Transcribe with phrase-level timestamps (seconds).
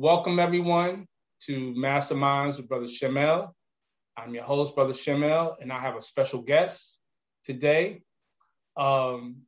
[0.00, 1.04] welcome everyone
[1.42, 3.50] to Masterminds with Brother Shemel.
[4.16, 6.96] I'm your host, Brother Shemel, and I have a special guest
[7.44, 8.00] today.
[8.78, 9.42] Um,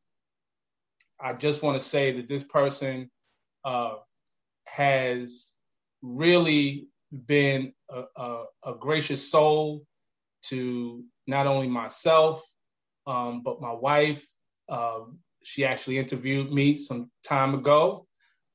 [1.19, 3.11] I just want to say that this person
[3.65, 3.95] uh,
[4.67, 5.55] has
[6.03, 6.89] really
[7.25, 9.87] been a, a, a, gracious soul
[10.49, 12.43] to not only myself,
[13.07, 14.23] um, but my wife.
[14.69, 15.01] Uh,
[15.45, 18.07] she actually interviewed me some time ago,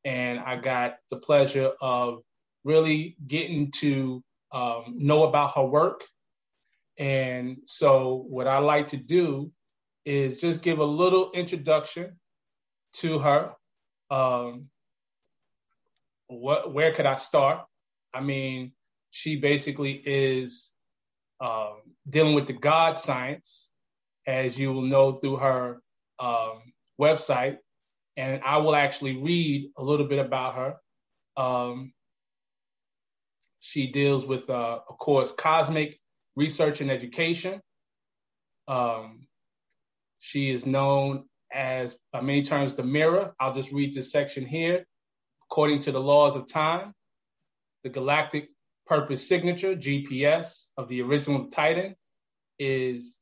[0.07, 2.19] and I got the pleasure of
[2.63, 4.23] really getting to
[4.53, 6.05] um, know about her work.
[6.97, 9.51] And so, what I like to do
[10.05, 12.15] is just give a little introduction
[12.99, 13.51] to her.
[14.09, 14.69] Um,
[16.27, 17.65] what, where could I start?
[18.13, 18.71] I mean,
[19.11, 20.71] she basically is
[21.41, 23.69] um, dealing with the God science,
[24.25, 25.81] as you will know through her
[26.17, 26.61] um,
[26.99, 27.57] website.
[28.17, 30.75] And I will actually read a little bit about her.
[31.37, 31.93] Um,
[33.59, 35.99] she deals with, uh, of course, cosmic
[36.35, 37.61] research and education.
[38.67, 39.27] Um,
[40.19, 43.33] she is known as, by many terms, the mirror.
[43.39, 44.85] I'll just read this section here.
[45.49, 46.93] According to the laws of time,
[47.83, 48.49] the galactic
[48.87, 51.95] purpose signature, GPS, of the original Titan
[52.57, 53.19] is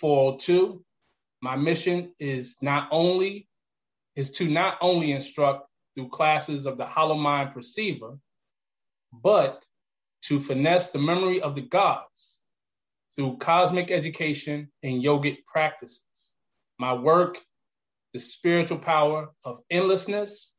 [0.00, 0.82] 18.258.402.
[1.40, 3.48] My mission is not only
[4.14, 8.18] is to not only instruct through classes of the holomind perceiver,
[9.12, 9.64] but
[10.22, 12.38] to finesse the memory of the gods
[13.16, 16.02] through cosmic education and yogic practices.
[16.78, 17.38] My work,
[18.12, 20.52] the spiritual power of endlessness,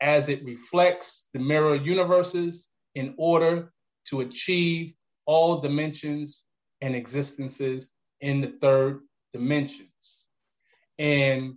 [0.00, 3.72] as it reflects the mirror universes in order
[4.08, 4.92] to achieve
[5.26, 6.42] all dimensions
[6.80, 7.90] and existences
[8.20, 9.00] in the third
[9.32, 10.24] dimensions.
[10.98, 11.54] And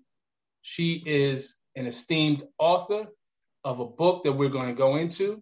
[0.61, 3.07] she is an esteemed author
[3.63, 5.41] of a book that we're going to go into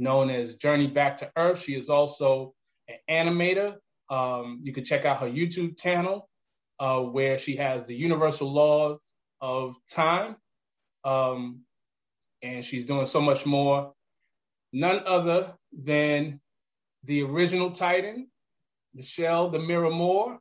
[0.00, 1.62] known as Journey Back to Earth.
[1.62, 2.54] She is also
[2.88, 3.76] an animator.
[4.08, 6.28] Um, you can check out her YouTube channel
[6.80, 8.98] uh, where she has the universal laws
[9.40, 10.36] of time.
[11.04, 11.60] Um,
[12.42, 13.92] and she's doing so much more.
[14.72, 16.40] None other than
[17.04, 18.28] the original Titan,
[18.94, 20.38] Michelle the Mirror Moore.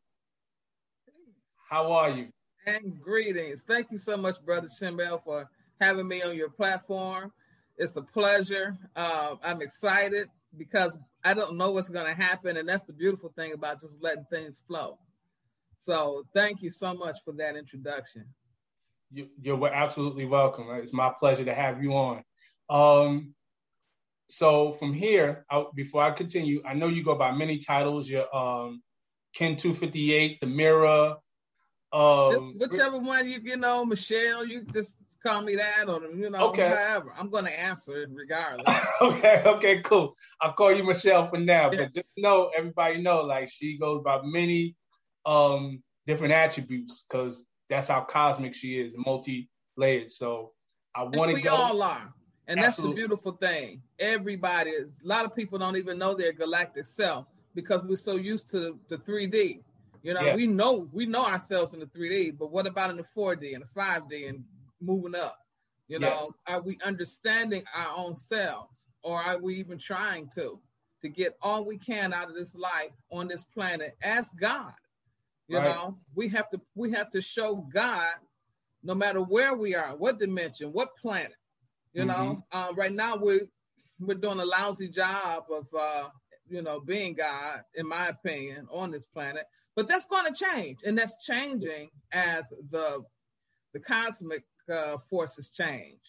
[1.70, 2.30] How are you?
[2.66, 3.64] And greetings.
[3.64, 5.50] Thank you so much, Brother Shemel, for
[5.80, 7.32] having me on your platform.
[7.78, 8.78] It's a pleasure.
[8.96, 12.58] Uh, I'm excited because I don't know what's going to happen.
[12.58, 14.98] And that's the beautiful thing about just letting things flow.
[15.78, 18.26] So thank you so much for that introduction.
[19.12, 20.70] You, are absolutely welcome.
[20.72, 22.24] It's my pleasure to have you on.
[22.70, 23.34] Um,
[24.30, 28.08] so from here, I, before I continue, I know you go by many titles.
[28.08, 28.82] You're um,
[29.34, 31.16] Kin 258, The Mirror.
[31.92, 34.96] Um, whichever one you you know, Michelle, you just
[35.26, 36.70] call me that or you know, okay.
[36.70, 37.12] however.
[37.18, 38.86] I'm gonna answer it regardless.
[39.02, 40.14] okay, okay, cool.
[40.40, 41.72] I'll call you Michelle for now.
[41.72, 41.82] Yes.
[41.82, 44.76] But just know everybody know like she goes by many
[45.26, 50.12] um different attributes because that's how cosmic she is, multi-layered.
[50.12, 50.54] So
[50.94, 51.56] I want to go.
[51.56, 52.14] We all are.
[52.50, 52.96] And Absolutely.
[52.96, 53.82] that's the beautiful thing.
[54.00, 58.16] Everybody is a lot of people don't even know their galactic self because we're so
[58.16, 59.60] used to the 3D.
[60.02, 60.36] You know, yeah.
[60.36, 63.64] we know we know ourselves in the 3D, but what about in the 4D and
[63.64, 64.44] the 5D and
[64.82, 65.38] moving up?
[65.88, 66.32] You know, yes.
[66.48, 70.60] are we understanding our own selves or are we even trying to
[71.04, 74.74] to get all we can out of this life on this planet as God?
[75.48, 75.66] You right.
[75.66, 78.14] know, we have to we have to show God
[78.82, 81.36] no matter where we are, what dimension, what planet.
[81.94, 82.10] You mm-hmm.
[82.10, 83.48] know, uh, right now we're
[84.00, 86.10] we're doing a lousy job of uh,
[86.48, 89.46] you know being God, in my opinion, on this planet.
[89.76, 93.04] But that's going to change, and that's changing as the
[93.74, 96.00] the cosmic uh, forces change.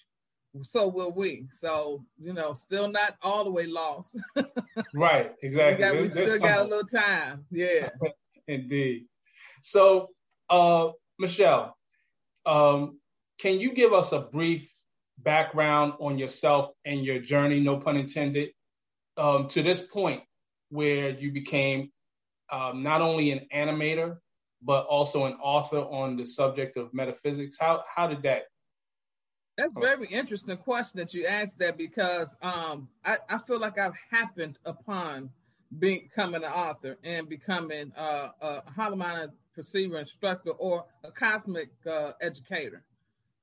[0.63, 1.47] So will we.
[1.53, 4.17] So you know, still not all the way lost.
[4.95, 5.33] right.
[5.43, 5.85] Exactly.
[5.85, 7.45] we, got, we still got a little time.
[7.51, 7.89] Yeah.
[8.49, 9.07] Indeed.
[9.63, 10.09] So,
[10.49, 11.77] uh, Michelle,
[12.47, 12.99] um,
[13.39, 14.75] can you give us a brief
[15.23, 18.51] background on yourself and your journey, no pun intended,
[19.17, 20.23] um, to this point
[20.71, 21.91] where you became
[22.51, 24.19] um, not only an animator,
[24.63, 27.57] but also an author on the subject of metaphysics?
[27.59, 28.45] How, how did that?
[29.57, 33.95] That's very interesting question that you asked that because um, I, I feel like I've
[34.11, 35.31] happened upon
[35.79, 42.13] becoming an author and becoming uh, a hollow minded perceiver instructor or a cosmic uh,
[42.21, 42.83] educator.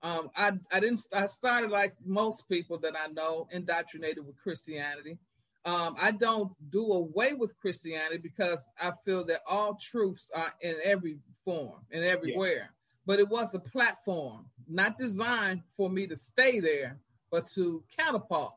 [0.04, 1.02] Um, I, I didn't.
[1.14, 5.18] I started like most people that I know, indoctrinated with Christianity.
[5.66, 10.76] Um, I don't do away with Christianity because I feel that all truths are in
[10.84, 12.56] every form and everywhere.
[12.56, 12.66] Yeah.
[13.06, 17.00] but it was a platform not designed for me to stay there,
[17.32, 18.56] but to catapult.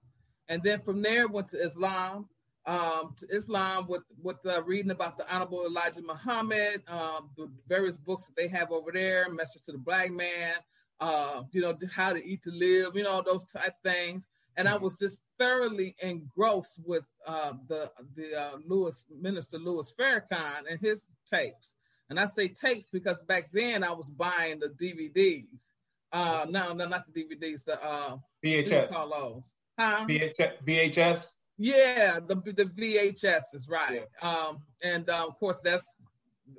[0.48, 2.28] And then from there, went to Islam,
[2.66, 7.96] um, to Islam with with uh, reading about the Honorable Elijah Muhammad, um, the various
[7.96, 10.54] books that they have over there, Message to the Black Man,
[11.00, 14.26] uh, you know, how to eat to live, you know, those type things.
[14.56, 14.84] And I mm-hmm.
[14.84, 21.06] was just thoroughly engrossed with uh, the the uh, Louis Minister Louis Farrakhan and his
[21.32, 21.74] tapes.
[22.10, 25.70] And I say tapes because back then I was buying the DVDs.
[26.12, 27.64] Uh, no, no, not the DVDs.
[27.64, 28.90] The uh, VHS.
[28.90, 29.50] Call those.
[29.78, 30.04] Huh?
[30.06, 30.62] VHS.
[30.64, 31.32] VHS.
[31.56, 34.02] Yeah, the the VHS is right.
[34.22, 34.28] Yeah.
[34.28, 35.88] Um, and uh, of course that's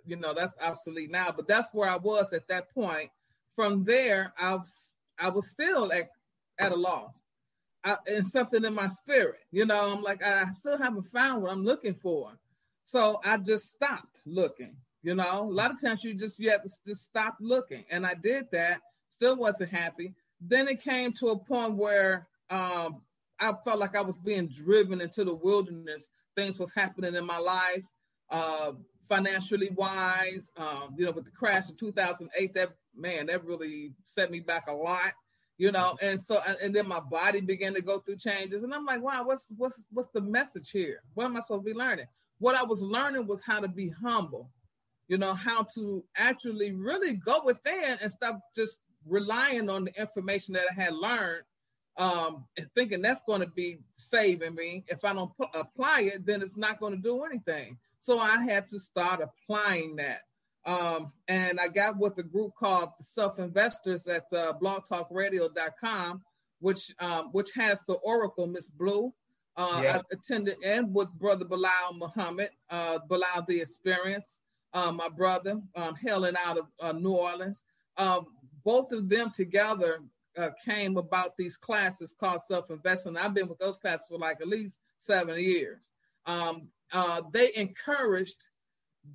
[0.06, 3.10] you know that's obsolete now, but that's where I was at that point.
[3.62, 6.10] From there, I was I was still at
[6.58, 7.22] at a loss.
[7.84, 11.52] I, and something in my spirit, you know, I'm like I still haven't found what
[11.52, 12.32] I'm looking for,
[12.86, 14.76] so I just stopped looking.
[15.04, 18.04] You know, a lot of times you just you have to just stop looking, and
[18.04, 18.82] I did that.
[19.10, 20.16] Still wasn't happy.
[20.40, 23.04] Then it came to a point where um,
[23.40, 26.10] I felt like I was being driven into the wilderness.
[26.36, 27.84] Things was happening in my life,
[28.32, 28.72] uh,
[29.08, 30.52] financially wise.
[30.58, 34.68] Um, you know, with the crash of 2008, that man, that really set me back
[34.68, 35.14] a lot.
[35.58, 38.86] You know, and so and then my body began to go through changes, and I'm
[38.86, 41.04] like, wow, what's what's what's the message here?
[41.14, 42.08] What am I supposed to be learning?
[42.40, 44.50] What I was learning was how to be humble
[45.12, 50.54] you know, how to actually really go within and stop just relying on the information
[50.54, 51.44] that I had learned
[51.98, 54.86] um, and thinking that's going to be saving me.
[54.88, 57.78] If I don't p- apply it, then it's not going to do anything.
[58.00, 60.22] So I had to start applying that.
[60.66, 66.22] Um, and I got with a group called Self Investors at uh, blogtalkradio.com,
[66.60, 69.14] which um, which has the Oracle, Miss Blue.
[69.58, 70.06] Uh, yes.
[70.12, 74.40] I attended and with Brother Bilal Muhammad, uh, Bilal the Experience
[74.74, 77.64] uh, my brother, um, Helen out of uh, New Orleans.
[77.98, 78.28] Um,
[78.64, 80.00] both of them together
[80.38, 83.18] uh, came about these classes called self investing.
[83.18, 85.80] I've been with those classes for like at least seven years.
[86.26, 88.38] Um, uh, they encouraged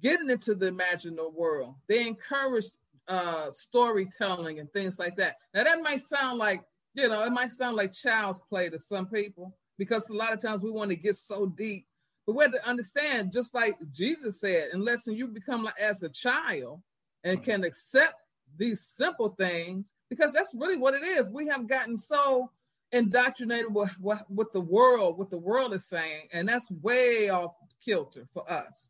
[0.03, 1.75] getting into the imaginal world.
[1.89, 2.73] They encouraged
[3.09, 5.37] uh, storytelling and things like that.
[5.55, 6.63] Now that might sound like
[6.95, 10.41] you know it might sound like child's play to some people because a lot of
[10.41, 11.87] times we want to get so deep
[12.27, 16.09] but we have to understand, just like Jesus said, unless you become like as a
[16.09, 16.83] child
[17.23, 18.15] and can accept
[18.59, 21.29] these simple things, because that's really what it is.
[21.29, 22.51] We have gotten so
[22.91, 27.55] indoctrinated with what, the world, what the world is saying, and that's way off
[27.85, 28.89] kilter for us.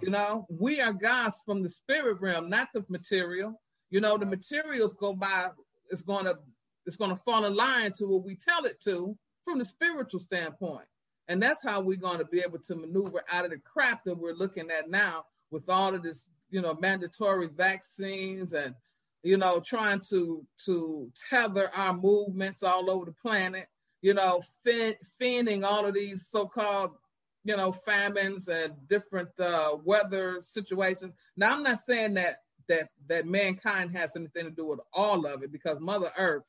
[0.00, 3.60] You know, we are gods from the spirit realm, not the material.
[3.90, 5.48] You know, the materials go by,
[5.90, 6.34] it's gonna
[6.86, 10.86] it's gonna fall in line to what we tell it to from the spiritual standpoint.
[11.28, 14.34] And that's how we're to be able to maneuver out of the crap that we're
[14.34, 18.74] looking at now with all of this, you know, mandatory vaccines and,
[19.22, 23.68] you know, trying to to tether our movements all over the planet,
[24.02, 26.92] you know, fin- finning all of these so-called,
[27.44, 31.12] you know, famines and different uh, weather situations.
[31.36, 32.38] Now, I'm not saying that
[32.68, 36.44] that that mankind has anything to do with all of it because Mother Earth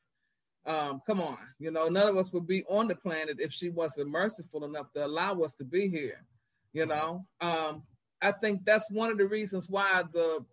[0.66, 3.68] um, come on, you know, none of us would be on the planet if she
[3.68, 6.24] wasn't merciful enough to allow us to be here.
[6.72, 7.84] You know, um,
[8.20, 10.44] I think that's one of the reasons why the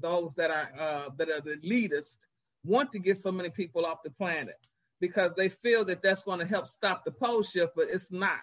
[0.00, 2.18] those that are uh, that are the elitist
[2.64, 4.58] want to get so many people off the planet
[5.00, 8.40] because they feel that that's going to help stop the pole shift, but it's not.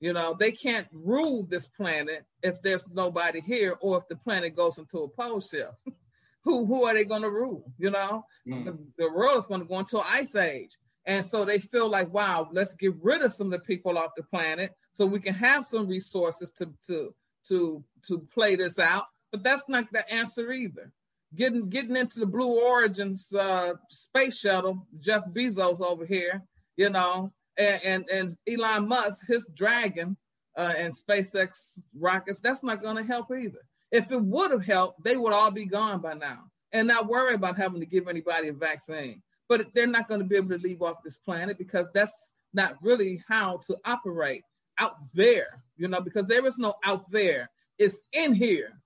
[0.00, 4.56] You know, they can't rule this planet if there's nobody here or if the planet
[4.56, 5.74] goes into a pole shift.
[6.42, 7.70] who who are they going to rule?
[7.78, 8.64] You know, mm.
[8.64, 11.88] the, the, world is going to go into an ice age, and so they feel
[11.88, 15.20] like, wow, let's get rid of some of the people off the planet so we
[15.20, 17.14] can have some resources to to
[17.48, 19.04] to to play this out.
[19.30, 20.92] But that's not the answer either.
[21.34, 26.42] Getting getting into the Blue Origins uh, space shuttle, Jeff Bezos over here,
[26.76, 30.16] you know, and and, and Elon Musk, his Dragon
[30.56, 33.60] uh, and SpaceX rockets, that's not going to help either.
[33.90, 37.34] If it would have helped, they would all be gone by now and not worry
[37.34, 39.22] about having to give anybody a vaccine.
[39.48, 42.76] But they're not going to be able to leave off this planet because that's not
[42.82, 44.44] really how to operate
[44.78, 47.50] out there, you know, because there is no out there.
[47.78, 48.80] It's in here,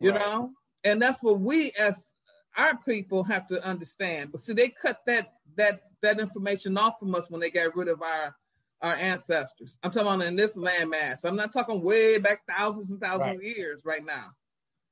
[0.00, 0.20] you right.
[0.20, 0.50] know?
[0.84, 2.08] And that's what we as
[2.56, 4.32] our people have to understand.
[4.32, 7.88] But see, they cut that that that information off from us when they got rid
[7.88, 8.34] of our
[8.82, 9.78] our ancestors.
[9.82, 11.24] I'm talking about in this landmass.
[11.24, 13.36] I'm not talking way back thousands and thousands right.
[13.36, 14.32] of years right now.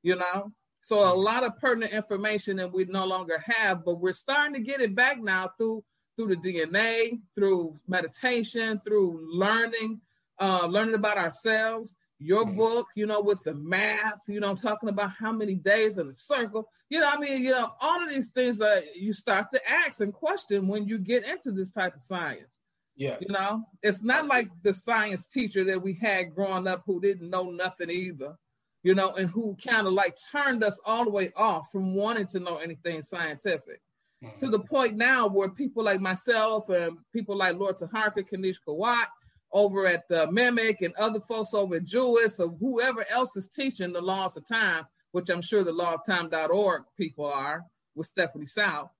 [0.03, 0.53] You know?
[0.83, 1.21] So a mm-hmm.
[1.21, 4.95] lot of pertinent information that we no longer have, but we're starting to get it
[4.95, 5.85] back now through
[6.17, 10.01] through the DNA, through meditation, through learning,
[10.39, 11.95] uh, learning about ourselves.
[12.21, 12.57] Your mm-hmm.
[12.57, 16.15] book, you know, with the math, you know, talking about how many days in a
[16.15, 16.69] circle.
[16.91, 20.01] You know, I mean, you know, all of these things that you start to ask
[20.01, 22.57] and question when you get into this type of science.
[22.95, 23.17] Yeah.
[23.21, 27.31] You know, it's not like the science teacher that we had growing up who didn't
[27.31, 28.37] know nothing either,
[28.83, 32.27] you know, and who kind of like turned us all the way off from wanting
[32.27, 33.81] to know anything scientific.
[34.23, 34.37] Mm-hmm.
[34.41, 39.07] To the point now where people like myself and people like Lord Taharka, Kanish Kawat,
[39.53, 43.93] over at the Mimic and other folks over at JUICE or whoever else is teaching
[43.93, 47.65] the laws of time, which I'm sure the lawoftime.org people are
[47.95, 48.91] with Stephanie South,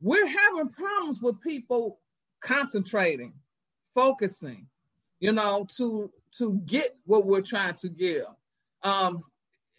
[0.00, 2.00] we're having problems with people
[2.40, 3.32] concentrating,
[3.94, 4.66] focusing,
[5.20, 8.26] you know, to to get what we're trying to give.
[8.82, 9.22] Um,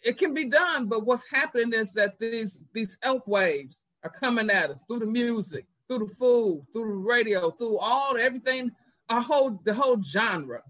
[0.02, 4.50] it can be done, but what's happening is that these these ELF waves are coming
[4.50, 8.70] at us through the music, through the food, through the radio, through all everything
[9.08, 10.62] our whole the whole genre.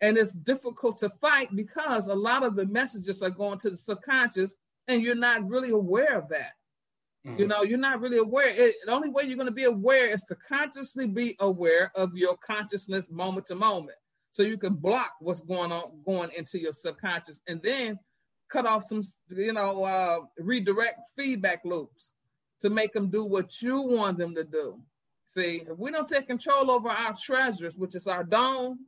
[0.00, 3.76] And it's difficult to fight because a lot of the messages are going to the
[3.76, 4.56] subconscious
[4.88, 6.52] and you're not really aware of that.
[7.26, 7.38] Mm-hmm.
[7.38, 8.48] you know you're not really aware.
[8.48, 12.16] It, the only way you're going to be aware is to consciously be aware of
[12.16, 13.98] your consciousness moment to moment.
[14.32, 17.98] So you can block what's going on going into your subconscious and then
[18.50, 22.12] cut off some you know uh, redirect feedback loops
[22.60, 24.80] to make them do what you want them to do
[25.34, 28.80] See, if we don't take control over our treasures, which is our dome,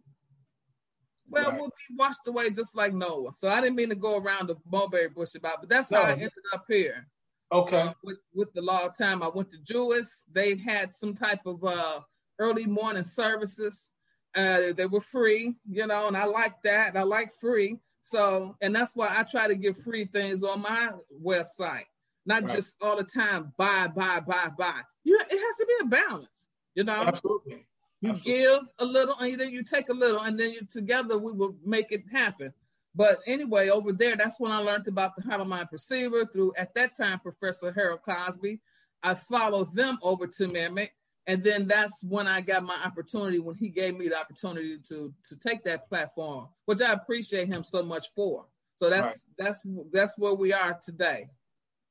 [1.31, 1.59] well, right.
[1.59, 3.31] we'll be washed away just like Noah.
[3.35, 6.03] So I didn't mean to go around the mulberry bush about, but that's no.
[6.03, 7.07] how I ended up here.
[7.51, 7.81] Okay.
[7.81, 10.25] Uh, with with the law of time, I went to JUICE.
[10.33, 12.01] They had some type of uh,
[12.39, 13.93] early morning services.
[14.37, 16.95] Uh, they were free, you know, and I like that.
[16.95, 17.79] I like free.
[18.03, 20.91] So, and that's why I try to give free things on my
[21.25, 21.85] website
[22.27, 22.57] not right.
[22.57, 24.81] just all the time buy, buy, buy, buy.
[25.05, 27.05] You it has to be a balance, you know.
[27.07, 27.67] Absolutely.
[28.01, 28.33] You Absolutely.
[28.33, 31.57] give a little and then you take a little, and then you together we will
[31.65, 32.53] make it happen.
[32.95, 36.97] But anyway, over there, that's when I learned about the Holomind Perceiver through at that
[36.97, 38.61] time Professor Harold Cosby.
[39.03, 40.91] I followed them over to MEMIC,
[41.27, 45.13] and then that's when I got my opportunity when he gave me the opportunity to
[45.29, 48.47] to take that platform, which I appreciate him so much for.
[48.77, 49.17] So that's right.
[49.39, 49.61] that's
[49.93, 51.29] that's where we are today.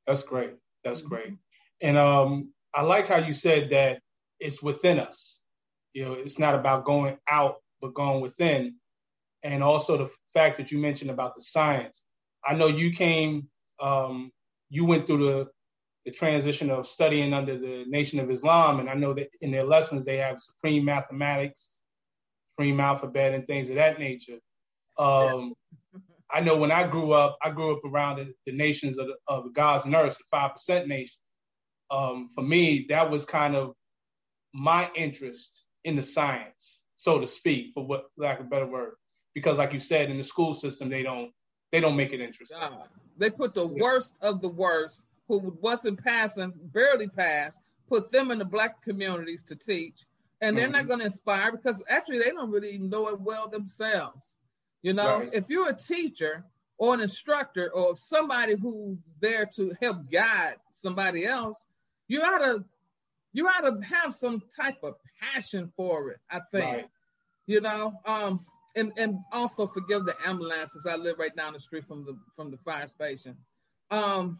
[0.07, 0.53] That's great.
[0.83, 1.09] That's mm-hmm.
[1.09, 1.33] great.
[1.81, 3.99] And um, I like how you said that
[4.39, 5.39] it's within us.
[5.93, 8.75] You know, it's not about going out, but going within.
[9.43, 12.03] And also the fact that you mentioned about the science.
[12.45, 13.47] I know you came,
[13.79, 14.31] um,
[14.69, 15.47] you went through the
[16.05, 19.63] the transition of studying under the Nation of Islam, and I know that in their
[19.63, 21.69] lessons they have supreme mathematics,
[22.51, 24.39] supreme alphabet, and things of that nature.
[24.97, 25.53] Um,
[26.33, 29.15] I know when I grew up, I grew up around the, the nations of, the,
[29.27, 31.17] of God's earth, the five percent nation.
[31.91, 33.75] Um, for me, that was kind of
[34.53, 38.95] my interest in the science, so to speak, for what lack of a better word.
[39.35, 41.31] Because, like you said, in the school system, they don't
[41.71, 42.57] they don't make it interesting.
[42.57, 42.85] Uh,
[43.17, 48.39] they put the worst of the worst, who wasn't passing, barely passed, put them in
[48.39, 50.05] the black communities to teach,
[50.41, 50.73] and they're mm-hmm.
[50.73, 54.35] not going to inspire because actually they don't really know it well themselves.
[54.83, 55.29] You know, right.
[55.33, 56.43] if you're a teacher
[56.77, 61.65] or an instructor or somebody who's there to help guide somebody else,
[62.09, 62.65] you ought to
[63.31, 66.19] you ought to have some type of passion for it.
[66.29, 66.89] I think, right.
[67.47, 70.85] you know, um, and and also forgive the ambulances.
[70.85, 73.37] I live right down the street from the from the fire station.
[73.89, 74.39] Um,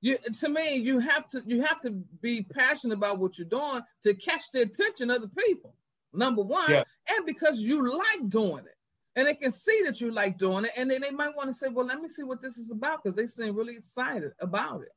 [0.00, 1.90] you to me, you have to you have to
[2.22, 5.74] be passionate about what you're doing to catch the attention of the people.
[6.14, 6.84] Number one, yeah.
[7.10, 8.73] and because you like doing it
[9.16, 11.54] and they can see that you like doing it, and then they might want to
[11.54, 14.82] say, "Well, let me see what this is about," because they seem really excited about
[14.82, 14.92] it.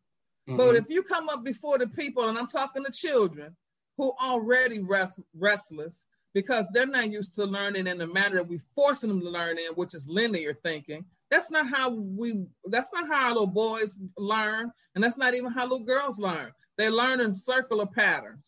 [0.47, 0.57] Mm-hmm.
[0.57, 3.55] But if you come up before the people, and I'm talking to children
[3.97, 8.61] who already ref- restless because they're not used to learning in the manner that we
[8.75, 11.03] forcing them to learn in, which is linear thinking.
[11.29, 12.45] That's not how we.
[12.65, 16.51] That's not how our little boys learn, and that's not even how little girls learn.
[16.77, 18.45] They learn in circular patterns.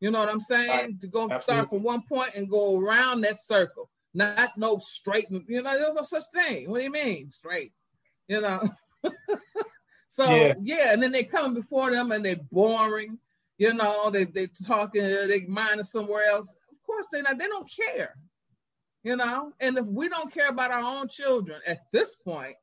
[0.00, 0.68] You know what I'm saying?
[0.68, 1.00] Right.
[1.00, 1.42] To go Absolutely.
[1.42, 5.26] start from one point and go around that circle not no straight.
[5.30, 6.68] You know, there's no such thing.
[6.68, 7.72] What do you mean straight?
[8.26, 8.68] You know.
[10.08, 10.54] so yeah.
[10.60, 10.92] yeah.
[10.92, 13.18] and then they come before them and they're boring.
[13.58, 16.52] You know, they they talking, they mind is somewhere else.
[16.70, 17.38] Of course they not.
[17.38, 18.14] They don't care.
[19.04, 22.56] You know, and if we don't care about our own children at this point,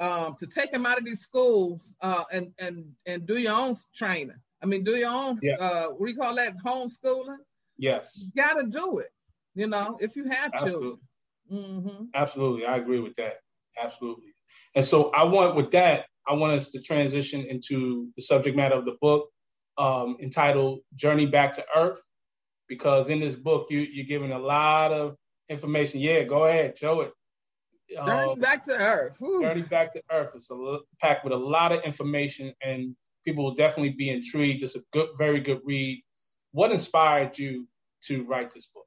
[0.00, 3.74] um, to take them out of these schools uh, and and and do your own
[3.94, 4.40] training.
[4.62, 5.38] I mean, do your own.
[5.40, 5.56] Yeah.
[5.60, 6.54] Uh, what do you call that?
[6.66, 7.38] Homeschooling.
[7.78, 8.12] Yes.
[8.18, 9.10] You got to do it.
[9.54, 10.88] You know, if you have Absolutely.
[11.50, 11.54] to.
[11.54, 12.04] Mm-hmm.
[12.14, 13.38] Absolutely, I agree with that.
[13.80, 14.32] Absolutely.
[14.74, 18.76] And so I want with that, I want us to transition into the subject matter
[18.76, 19.28] of the book
[19.78, 22.00] um, entitled "Journey Back to Earth,"
[22.68, 25.16] because in this book you you're giving a lot of
[25.48, 26.00] information.
[26.00, 27.12] Yeah, go ahead, show it.
[27.94, 29.16] Journey um, back to Earth.
[29.18, 29.42] Whew.
[29.42, 30.32] Journey back to Earth.
[30.34, 34.62] It's a packed with a lot of information, and people will definitely be intrigued.
[34.62, 36.02] It's a good, very good read.
[36.52, 37.66] What inspired you
[38.06, 38.86] to write this book?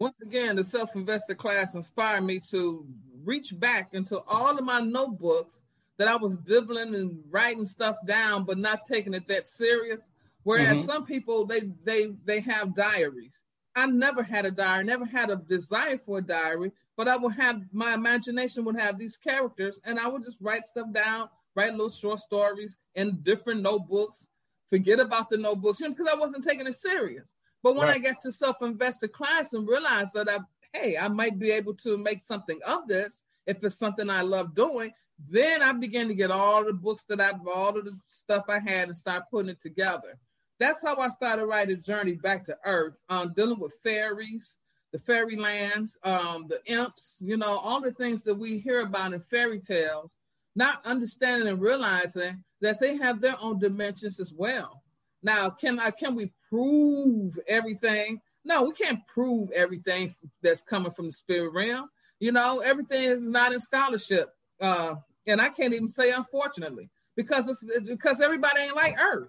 [0.00, 2.86] Once again, the self-invested class inspired me to
[3.24, 5.60] reach back into all of my notebooks
[5.96, 10.08] that I was dibbling and writing stuff down, but not taking it that serious.
[10.44, 10.86] Whereas mm-hmm.
[10.86, 13.42] some people they they they have diaries.
[13.74, 17.34] I never had a diary, never had a desire for a diary, but I would
[17.34, 21.72] have my imagination would have these characters, and I would just write stuff down, write
[21.72, 24.28] little short stories in different notebooks.
[24.70, 27.34] Forget about the notebooks, because I wasn't taking it serious.
[27.62, 27.96] But when right.
[27.96, 30.38] I get to self-invested class and realize that I,
[30.72, 34.54] hey, I might be able to make something of this if it's something I love
[34.54, 34.92] doing,
[35.28, 38.60] then I began to get all the books that I've, all of the stuff I
[38.60, 40.18] had, and start putting it together.
[40.60, 44.56] That's how I started writing Journey Back to Earth, um, dealing with fairies,
[44.92, 49.12] the fairy lands, um, the imps, you know, all the things that we hear about
[49.12, 50.16] in fairy tales,
[50.56, 54.82] not understanding and realizing that they have their own dimensions as well.
[55.22, 58.20] Now, can I can we prove everything?
[58.44, 61.88] No, we can't prove everything that's coming from the spirit realm.
[62.20, 64.94] You know, everything is not in scholarship, uh,
[65.26, 69.28] and I can't even say unfortunately because it's because everybody ain't like Earth.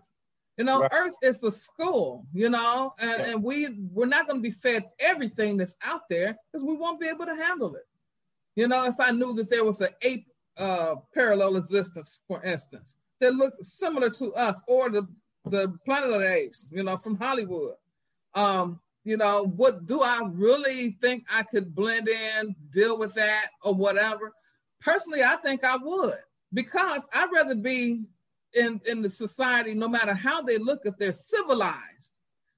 [0.57, 0.91] You know, right.
[0.93, 2.25] Earth is a school.
[2.33, 3.25] You know, and, yeah.
[3.31, 6.99] and we we're not going to be fed everything that's out there because we won't
[6.99, 7.87] be able to handle it.
[8.55, 10.27] You know, if I knew that there was an ape
[10.57, 15.07] uh, parallel existence, for instance, that looked similar to us, or the
[15.45, 17.75] the Planet of the Apes, you know, from Hollywood.
[18.35, 23.47] Um, you know, what do I really think I could blend in, deal with that,
[23.63, 24.33] or whatever?
[24.81, 26.19] Personally, I think I would
[26.53, 28.03] because I'd rather be
[28.53, 32.13] in in the society, no matter how they look, if they're civilized,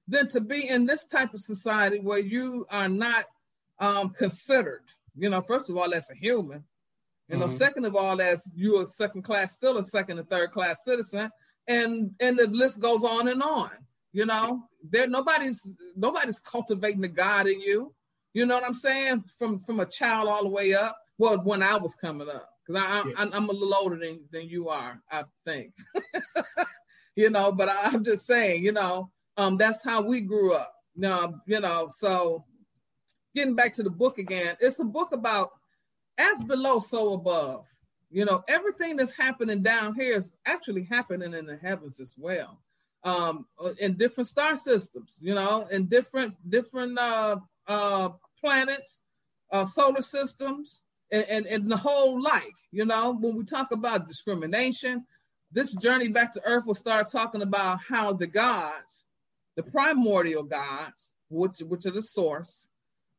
[0.08, 3.26] than to be in this type of society where you are not
[3.78, 4.84] um, considered.
[5.16, 6.64] You know, first of all, as a human.
[7.28, 7.56] You know, mm-hmm.
[7.56, 11.30] second of all, as you're a second class, still a second and third class citizen,
[11.68, 13.70] and and the list goes on and on.
[14.12, 17.94] You know, there nobody's nobody's cultivating the God in you.
[18.34, 19.24] You know what I'm saying?
[19.38, 20.98] From from a child all the way up.
[21.18, 23.14] Well, when I was coming up, because I, yeah.
[23.16, 25.72] I'm, I'm a little older than than you are, I think.
[27.16, 30.74] you know, but I, am just saying, you know, um, that's how we grew up.
[30.96, 32.44] Now, you know, so
[33.34, 35.50] getting back to the book again, it's a book about
[36.18, 37.66] as below, so above.
[38.12, 42.60] You know, everything that's happening down here is actually happening in the heavens as well.
[43.04, 43.46] Um,
[43.80, 49.00] in different star systems, you know, in different different uh, uh, planets,
[49.50, 54.06] uh, solar systems, and, and, and the whole like, you know, when we talk about
[54.06, 55.04] discrimination,
[55.50, 59.04] this journey back to earth will start talking about how the gods,
[59.56, 62.68] the primordial gods, which which are the source,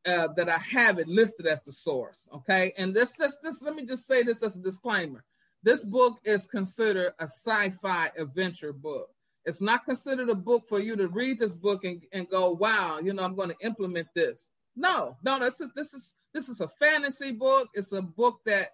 [0.06, 2.28] uh, that I have it listed as the source.
[2.32, 3.62] Okay, and this, this, this.
[3.62, 5.24] Let me just say this as a disclaimer.
[5.62, 9.08] This book is considered a sci-fi adventure book.
[9.46, 13.00] It's not considered a book for you to read this book and, and go, "Wow,
[13.02, 16.60] you know, I'm going to implement this." No, no, this is this is this is
[16.60, 17.68] a fantasy book.
[17.74, 18.70] It's a book that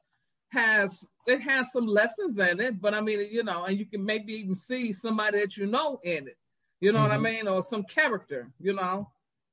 [0.51, 4.05] has it has some lessons in it, but I mean, you know, and you can
[4.05, 6.37] maybe even see somebody that you know in it.
[6.81, 7.09] You know mm-hmm.
[7.09, 7.47] what I mm-hmm.
[7.47, 8.51] mean, or some character.
[8.59, 9.09] You know,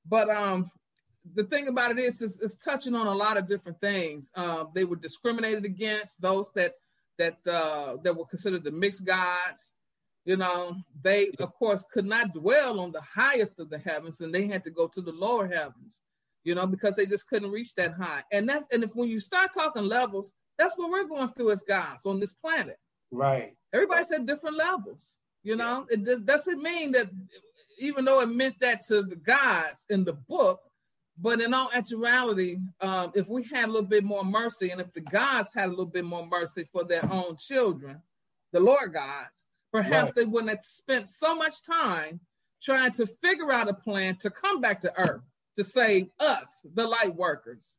[0.07, 0.71] but um,
[1.35, 4.31] the thing about it is, is, is touching on a lot of different things.
[4.35, 6.73] Uh, they were discriminated against those that
[7.17, 9.71] that uh, that were considered the mixed gods.
[10.25, 14.33] You know, they of course could not dwell on the highest of the heavens, and
[14.33, 15.99] they had to go to the lower heavens.
[16.43, 18.23] You know, because they just couldn't reach that high.
[18.31, 21.63] And that's and if when you start talking levels, that's what we're going through as
[21.63, 22.77] gods on this planet.
[23.11, 23.55] Right.
[23.73, 25.15] Everybody's at different levels.
[25.43, 27.09] You know, it doesn't mean that
[27.79, 30.59] even though it meant that to the gods in the book,
[31.19, 34.93] but in all actuality, um, if we had a little bit more mercy, and if
[34.93, 38.01] the gods had a little bit more mercy for their own children,
[38.51, 40.15] the Lord gods, perhaps right.
[40.15, 42.19] they wouldn't have spent so much time
[42.61, 45.21] trying to figure out a plan to come back to earth
[45.57, 47.77] to save us, the light workers.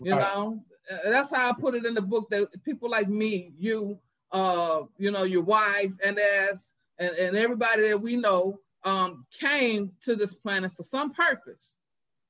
[0.00, 0.20] You right.
[0.34, 3.98] know, uh, that's how I put it in the book that people like me, you,
[4.32, 9.92] uh, you know, your wife, and as and, and everybody that we know um, came
[10.04, 11.76] to this planet for some purpose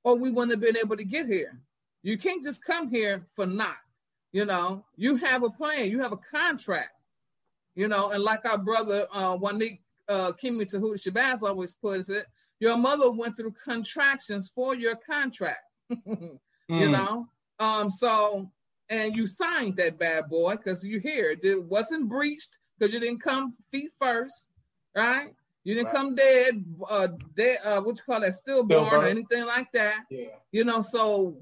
[0.09, 1.61] or we wouldn't have been able to get here.
[2.03, 3.77] You can't just come here for not.
[4.33, 6.93] You know, you have a plan, you have a contract.
[7.75, 12.27] You know, and like our brother uh, Wanik uh, Kimi Tahuti Shabazz always puts it,
[12.59, 15.61] your mother went through contractions for your contract.
[15.93, 16.39] mm.
[16.71, 17.27] You know,
[17.61, 18.51] um, so
[18.91, 21.35] and you signed that bad boy because you here.
[21.43, 24.49] It wasn't breached because you didn't come feet first,
[24.95, 25.33] right?
[25.69, 25.97] You didn't right.
[25.97, 30.05] come dead, uh, dead, uh, what you call that, stillborn, stillborn or anything like that.
[30.09, 30.29] Yeah.
[30.51, 31.37] You know, so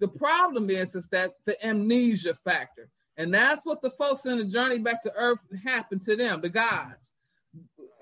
[0.00, 4.44] the problem is, is that the amnesia factor, and that's what the folks in the
[4.44, 7.14] journey back to earth happened to them, the gods.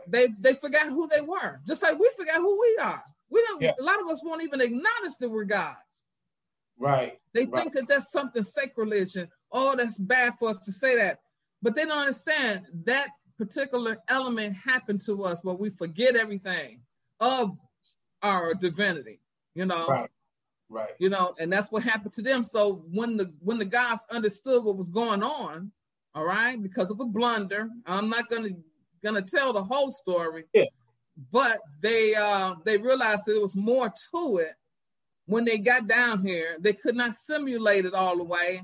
[0.08, 3.04] They they forgot who they were, just like we forgot who we are.
[3.30, 3.62] We don't.
[3.62, 3.74] Yeah.
[3.78, 6.02] A lot of us won't even acknowledge that we're gods.
[6.76, 7.20] Right.
[7.34, 7.62] They right.
[7.62, 11.20] think that that's something sacrilege and oh, that's bad for us to say that,
[11.62, 16.80] but they don't understand that particular element happened to us, but we forget everything
[17.20, 17.56] of
[18.22, 19.20] our divinity.
[19.54, 19.86] You know.
[19.86, 20.10] Right.
[20.70, 20.90] Right.
[20.98, 22.44] You know, and that's what happened to them.
[22.44, 25.72] So when the when the gods understood what was going on,
[26.14, 28.50] all right, because of a blunder, I'm not gonna
[29.02, 30.44] gonna tell the whole story.
[30.52, 30.66] Yeah.
[31.32, 34.54] But they uh they realized that there was more to it
[35.24, 36.56] when they got down here.
[36.60, 38.62] They could not simulate it all the way.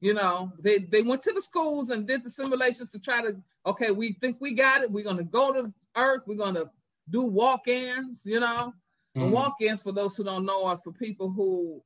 [0.00, 3.36] You know, they they went to the schools and did the simulations to try to
[3.66, 4.90] okay, we think we got it.
[4.90, 6.22] We're gonna go to Earth.
[6.26, 6.70] We're gonna
[7.10, 8.24] do walk-ins.
[8.24, 8.72] You know,
[9.16, 9.22] Mm.
[9.22, 11.82] And walk-ins, for those who don't know, are for people who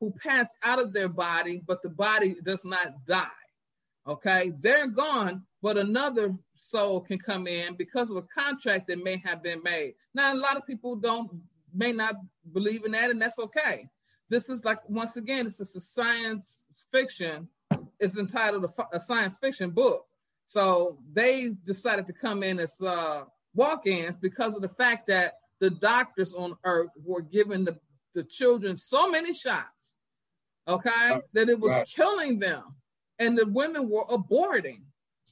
[0.00, 3.26] who pass out of their body, but the body does not die.
[4.06, 9.20] Okay, they're gone, but another soul can come in because of a contract that may
[9.24, 9.94] have been made.
[10.14, 11.28] Now, a lot of people don't
[11.74, 12.14] may not
[12.52, 13.88] believe in that, and that's okay.
[14.28, 17.48] This is like once again, this is a science fiction.
[18.00, 20.06] It's entitled a, a science fiction book.
[20.46, 25.70] So they decided to come in as uh, walk-ins because of the fact that the
[25.70, 27.76] doctors on earth were giving the,
[28.14, 29.98] the children so many shots,
[30.66, 31.86] okay, that it was right.
[31.86, 32.62] killing them.
[33.18, 34.82] And the women were aborting,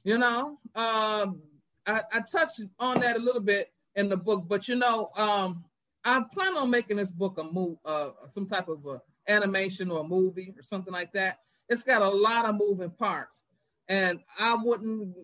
[0.03, 0.59] you know.
[0.75, 1.41] Um,
[1.85, 5.63] I, I touched on that a little bit in the book, but you know, um,
[6.03, 10.01] I plan on making this book a move, uh, some type of a animation or
[10.01, 11.39] a movie or something like that.
[11.69, 13.43] It's got a lot of moving parts,
[13.87, 15.15] and I wouldn't,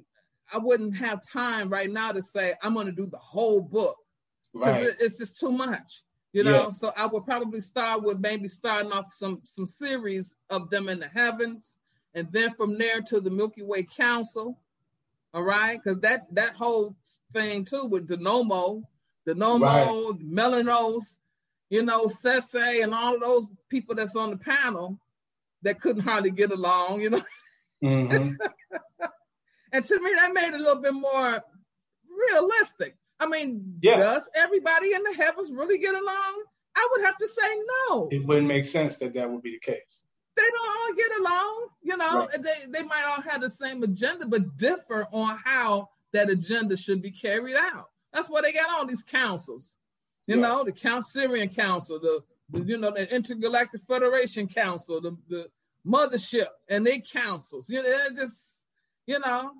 [0.51, 3.97] I wouldn't have time right now to say I'm going to do the whole book
[4.53, 4.83] right.
[4.83, 6.71] it, it's just too much you know yeah.
[6.71, 10.99] so i would probably start with maybe starting off some some series of them in
[10.99, 11.77] the heavens
[12.13, 14.59] and then from there to the milky way council
[15.33, 16.95] all right because that that whole
[17.33, 18.83] thing too with the nomo
[19.25, 20.19] the nomo right.
[20.21, 21.17] melanos
[21.69, 24.99] you know sese and all those people that's on the panel
[25.63, 27.21] that couldn't hardly get along you know
[27.83, 28.33] mm-hmm.
[29.73, 31.41] and to me that made it a little bit more
[32.29, 33.97] realistic I mean, yeah.
[33.97, 36.43] does everybody in the heavens really get along?
[36.75, 37.47] I would have to say
[37.89, 38.09] no.
[38.11, 40.01] It wouldn't make sense that that would be the case.
[40.35, 42.27] They don't all get along, you know.
[42.27, 42.43] Right.
[42.43, 47.01] They they might all have the same agenda, but differ on how that agenda should
[47.01, 47.89] be carried out.
[48.11, 49.77] That's why they got all these councils.
[50.25, 50.41] You yes.
[50.41, 52.21] know, the Count Syrian Council, the,
[52.53, 55.47] the, you know the Intergalactic Federation Council, the the
[55.85, 57.69] mothership, and they councils.
[57.69, 58.63] You know, they're just
[59.05, 59.51] you know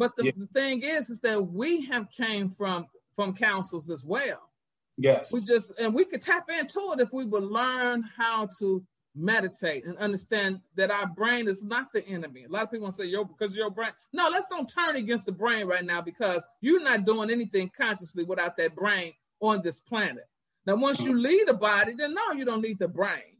[0.00, 0.32] but the, yeah.
[0.34, 4.48] the thing is, is that we have came from from councils as well.
[4.96, 5.30] Yes.
[5.30, 8.82] We just and we could tap into it if we would learn how to
[9.14, 12.44] meditate and understand that our brain is not the enemy.
[12.44, 13.90] A lot of people say, yo, because your brain.
[14.14, 18.24] No, let's don't turn against the brain right now because you're not doing anything consciously
[18.24, 20.24] without that brain on this planet.
[20.66, 23.36] Now, once you leave the body, then no, you don't need the brain.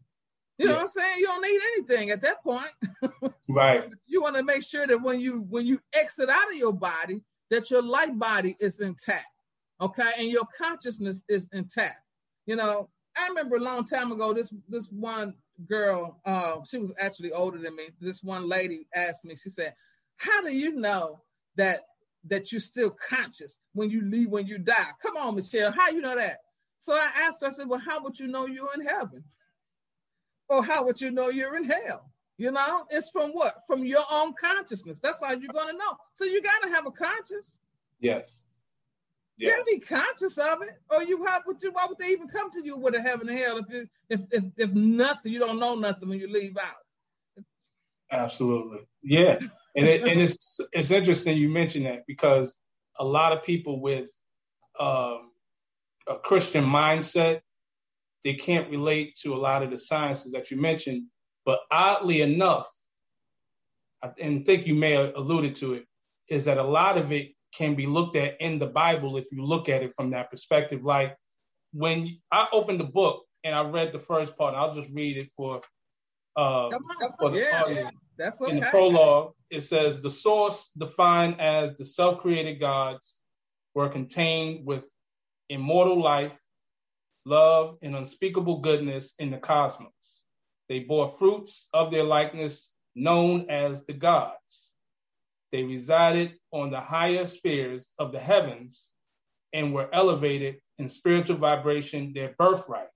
[0.59, 0.76] You know yeah.
[0.78, 1.18] what I'm saying?
[1.18, 2.70] You don't need anything at that point.
[3.48, 3.88] right.
[4.06, 7.22] You want to make sure that when you when you exit out of your body,
[7.50, 9.24] that your light body is intact.
[9.80, 12.04] Okay, and your consciousness is intact.
[12.44, 15.35] You know, I remember a long time ago, this this one
[15.66, 17.88] girl, uh, she was actually older than me.
[18.00, 19.74] This one lady asked me, she said,
[20.16, 21.22] How do you know
[21.56, 21.85] that
[22.28, 24.88] that you're still conscious when you leave when you die?
[25.02, 26.38] Come on, Michelle, how you know that?
[26.80, 29.22] So I asked her, I said, Well, how would you know you're in heaven?
[30.48, 32.10] Or how would you know you're in hell?
[32.38, 33.62] You know, it's from what?
[33.66, 34.98] From your own consciousness.
[34.98, 35.96] That's how you're gonna know.
[36.14, 37.58] So you gotta have a conscience.
[38.00, 38.46] Yes.
[39.36, 39.46] yes.
[39.46, 42.28] You gotta be conscious of it, or you have would you why would they even
[42.28, 45.38] come to you with a heaven and hell if you, if if if nothing you
[45.38, 47.44] don't know nothing when you leave out.
[48.10, 49.38] Absolutely, yeah,
[49.76, 52.56] and it, and it's it's interesting you mentioned that because
[52.98, 54.10] a lot of people with
[54.78, 55.29] um,
[56.11, 57.40] a Christian mindset
[58.25, 61.05] they can't relate to a lot of the sciences that you mentioned.
[61.46, 62.68] But oddly enough,
[64.03, 65.87] and I think you may have alluded to it,
[66.29, 69.44] is that a lot of it can be looked at in the Bible if you
[69.44, 70.85] look at it from that perspective.
[70.85, 71.16] Like
[71.73, 75.31] when I opened the book and I read the first part, I'll just read it
[75.37, 75.61] for
[76.37, 76.70] uh
[77.18, 77.90] for the yeah, audience.
[77.90, 77.90] Yeah.
[78.18, 78.53] That's okay.
[78.53, 83.16] In the prologue, it says the source defined as the self-created gods
[83.75, 84.88] were contained with
[85.50, 86.38] immortal life
[87.24, 89.92] love, and unspeakable goodness in the cosmos.
[90.68, 94.70] They bore fruits of their likeness known as the gods.
[95.52, 98.90] They resided on the higher spheres of the heavens
[99.52, 102.88] and were elevated in spiritual vibration, their birthright.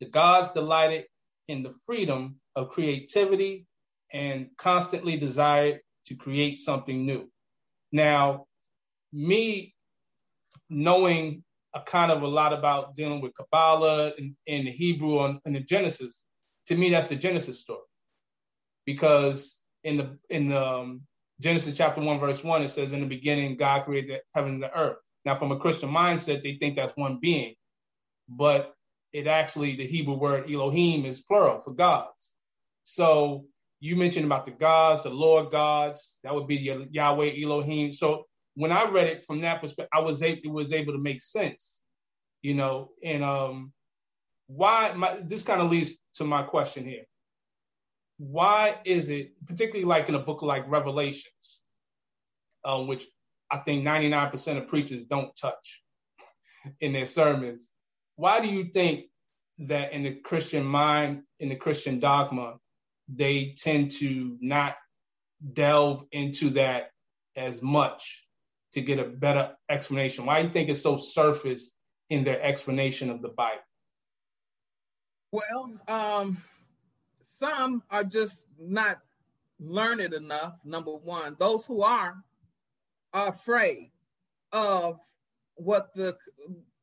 [0.00, 1.06] The gods delighted
[1.48, 3.66] in the freedom of creativity
[4.12, 7.30] and constantly desired to create something new.
[7.92, 8.46] Now,
[9.12, 9.73] me
[10.74, 11.42] knowing
[11.74, 15.54] a kind of a lot about dealing with Kabbalah and, and the Hebrew and, and
[15.54, 16.22] the Genesis,
[16.66, 17.80] to me, that's the Genesis story.
[18.86, 21.02] Because in the in the um,
[21.40, 24.62] Genesis chapter one verse one, it says, "In the beginning, God created the heaven and
[24.62, 27.54] the earth." Now, from a Christian mindset, they think that's one being,
[28.28, 28.74] but
[29.12, 32.32] it actually the Hebrew word Elohim is plural for gods.
[32.84, 33.46] So
[33.80, 36.56] you mentioned about the gods, the Lord gods, that would be
[36.90, 37.92] Yahweh Elohim.
[37.92, 40.98] So when I read it from that perspective, I was able, it was able to
[40.98, 41.78] make sense,
[42.42, 42.90] you know.
[43.02, 43.72] And um,
[44.46, 44.92] why?
[44.92, 47.04] My, this kind of leads to my question here.
[48.18, 51.60] Why is it, particularly like in a book like Revelations,
[52.64, 53.06] um, which
[53.50, 55.82] I think 99% of preachers don't touch
[56.80, 57.68] in their sermons.
[58.16, 59.06] Why do you think
[59.58, 62.54] that in the Christian mind, in the Christian dogma,
[63.08, 64.76] they tend to not
[65.52, 66.90] delve into that
[67.36, 68.23] as much
[68.74, 70.26] to get a better explanation?
[70.26, 71.72] Why do you think it's so surface
[72.10, 73.62] in their explanation of the Bible?
[75.32, 76.42] Well, um,
[77.20, 79.00] some are just not
[79.58, 81.36] learned enough, number one.
[81.38, 82.22] Those who are
[83.12, 83.90] are afraid
[84.52, 84.98] of
[85.54, 86.16] what the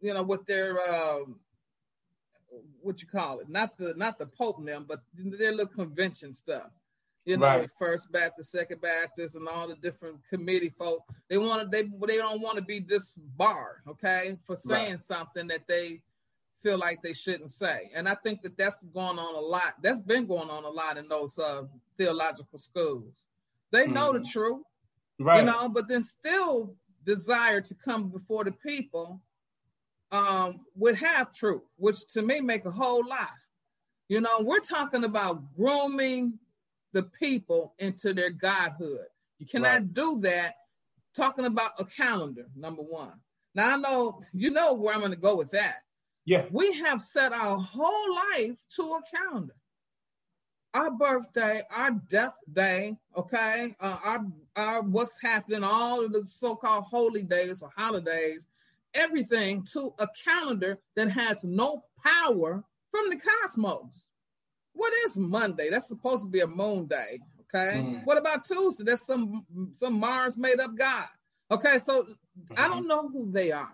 [0.01, 1.39] you know what their um,
[2.81, 6.71] what you call it not the not the pope them but their little convention stuff
[7.25, 7.69] you know right.
[7.77, 12.17] first baptist second baptist and all the different committee folks they want to they they
[12.17, 15.01] don't want to be disbarred okay for saying right.
[15.01, 16.01] something that they
[16.63, 19.99] feel like they shouldn't say and i think that that's going on a lot that's
[19.99, 21.63] been going on a lot in those uh,
[21.97, 23.25] theological schools
[23.71, 24.23] they know mm-hmm.
[24.23, 24.63] the truth
[25.21, 25.39] right.
[25.39, 29.21] you know, but then still desire to come before the people
[30.11, 33.31] um, would have truth, which to me make a whole lot.
[34.09, 36.37] You know, we're talking about grooming
[36.93, 39.05] the people into their godhood.
[39.39, 39.93] You cannot right.
[39.93, 40.55] do that
[41.15, 43.13] talking about a calendar, number one.
[43.55, 45.83] Now I know you know where I'm going to go with that.
[46.25, 46.45] Yeah.
[46.51, 49.55] We have set our whole life to a calendar
[50.73, 54.25] our birthday, our death day, okay, uh, our
[54.55, 58.47] our what's happening, all of the so-called holy days or holidays,
[58.93, 64.05] everything to a calendar that has no power from the cosmos.
[64.73, 65.69] What is Monday?
[65.69, 67.19] That's supposed to be a moon day.
[67.53, 67.79] Okay.
[67.79, 68.05] Mm.
[68.05, 68.85] What about Tuesday?
[68.85, 71.07] That's some some Mars made up God.
[71.51, 72.53] Okay, so mm-hmm.
[72.57, 73.73] I don't know who they are.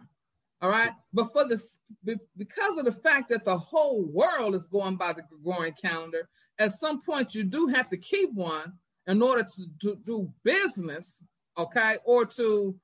[0.60, 4.95] All right, but for this, because of the fact that the whole world is going
[4.95, 8.73] by the Gregorian calendar, at some point you do have to keep one
[9.05, 11.23] in order to, to do business,
[11.60, 12.75] okay, or to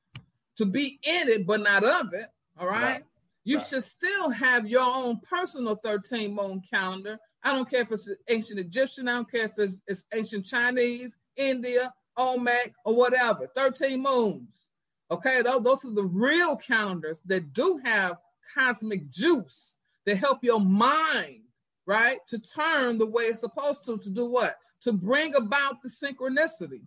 [0.58, 2.28] to be in it but not of it.
[2.60, 2.84] All right.
[2.84, 3.04] right.
[3.43, 3.67] You right.
[3.67, 7.17] should still have your own personal 13 moon calendar.
[7.43, 11.17] I don't care if it's ancient Egyptian, I don't care if it's, it's ancient Chinese,
[11.36, 13.47] India, Olmec, or whatever.
[13.56, 14.69] 13 moons.
[15.12, 18.17] Okay, those, those are the real calendars that do have
[18.56, 19.75] cosmic juice
[20.08, 21.43] to help your mind
[21.86, 22.19] right?
[22.27, 24.56] To turn the way it's supposed to, to do what?
[24.82, 26.84] To bring about the synchronicity.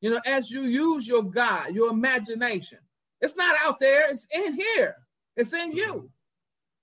[0.00, 2.78] You know, as you use your God, your imagination.
[3.20, 4.96] It's not out there, it's in here,
[5.36, 6.10] it's in you.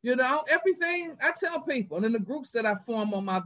[0.03, 3.41] You know, everything I tell people in the groups that I form on my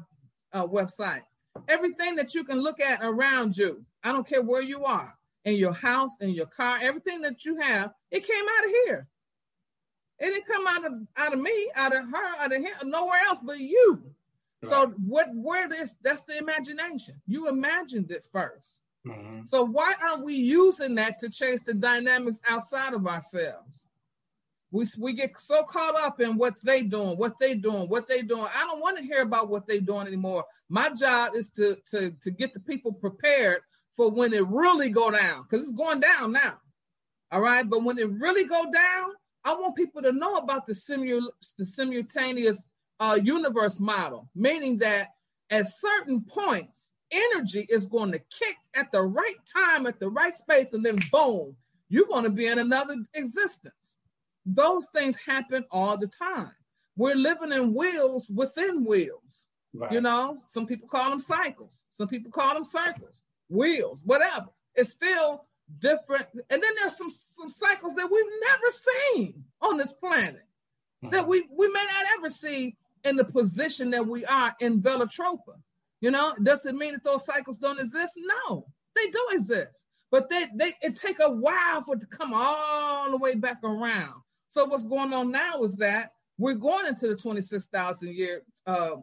[0.53, 1.23] uh, website,
[1.67, 5.55] everything that you can look at around you, I don't care where you are, in
[5.55, 9.07] your house, in your car, everything that you have, it came out of here.
[10.19, 13.19] It didn't come out of out of me, out of her, out of him, nowhere
[13.25, 14.03] else but you.
[14.63, 14.69] Right.
[14.69, 17.15] So what where this that's the imagination.
[17.25, 19.45] You imagined it 1st mm-hmm.
[19.45, 23.87] So why aren't we using that to change the dynamics outside of ourselves?
[24.71, 28.21] We, we get so caught up in what they doing, what they doing, what they
[28.21, 28.47] doing.
[28.55, 30.45] I don't want to hear about what they doing anymore.
[30.69, 33.61] My job is to to to get the people prepared
[33.97, 36.57] for when it really go down, because it's going down now.
[37.31, 39.09] All right, but when it really go down,
[39.43, 42.67] I want people to know about the, simul- the simultaneous
[42.99, 45.09] uh, universe model, meaning that
[45.49, 50.37] at certain points, energy is going to kick at the right time, at the right
[50.37, 51.55] space, and then boom,
[51.89, 53.73] you're going to be in another existence.
[54.45, 56.51] Those things happen all the time.
[56.95, 59.47] We're living in wheels within wheels.
[59.73, 59.91] Right.
[59.91, 64.47] You know, some people call them cycles, some people call them circles, wheels, whatever.
[64.75, 65.45] It's still
[65.79, 66.27] different.
[66.49, 70.43] And then there's some some cycles that we've never seen on this planet
[71.03, 71.13] mm-hmm.
[71.15, 75.55] that we we may not ever see in the position that we are in Velatropa.
[76.01, 78.13] You know, does it mean that those cycles don't exist?
[78.17, 79.85] No, they do exist.
[80.09, 83.63] But they, they it take a while for it to come all the way back
[83.63, 84.21] around.
[84.51, 88.97] So what's going on now is that we're going into the 26,000 year uh,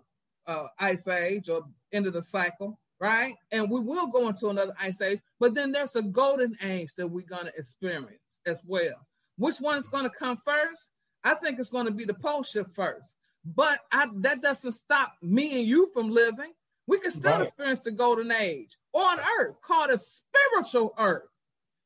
[0.46, 3.34] uh, ice age or end of the cycle, right?
[3.50, 7.08] And we will go into another ice age, but then there's a golden age that
[7.08, 9.06] we're going to experience as well.
[9.38, 10.90] Which one's going to come first?
[11.24, 13.14] I think it's going to be the pole shift first.
[13.42, 16.52] But I, that doesn't stop me and you from living.
[16.86, 17.40] We can still right.
[17.40, 21.30] experience the golden age on earth, called a spiritual earth.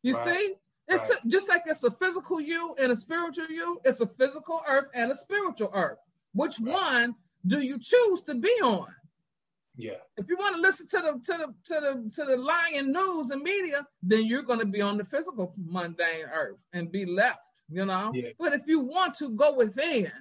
[0.03, 0.35] You right.
[0.35, 0.55] see?
[0.89, 1.19] It's right.
[1.29, 5.11] just like it's a physical you and a spiritual you, it's a physical earth and
[5.11, 5.99] a spiritual earth.
[6.35, 7.15] Which one
[7.47, 8.89] do you choose to be on?
[9.77, 9.95] Yeah.
[10.17, 13.31] If you want to listen to the to the to the to the lying news
[13.31, 17.41] and media, then you're going to be on the physical mundane earth and be left,
[17.71, 18.11] you know.
[18.15, 18.31] Yeah.
[18.39, 20.13] But if you want to go within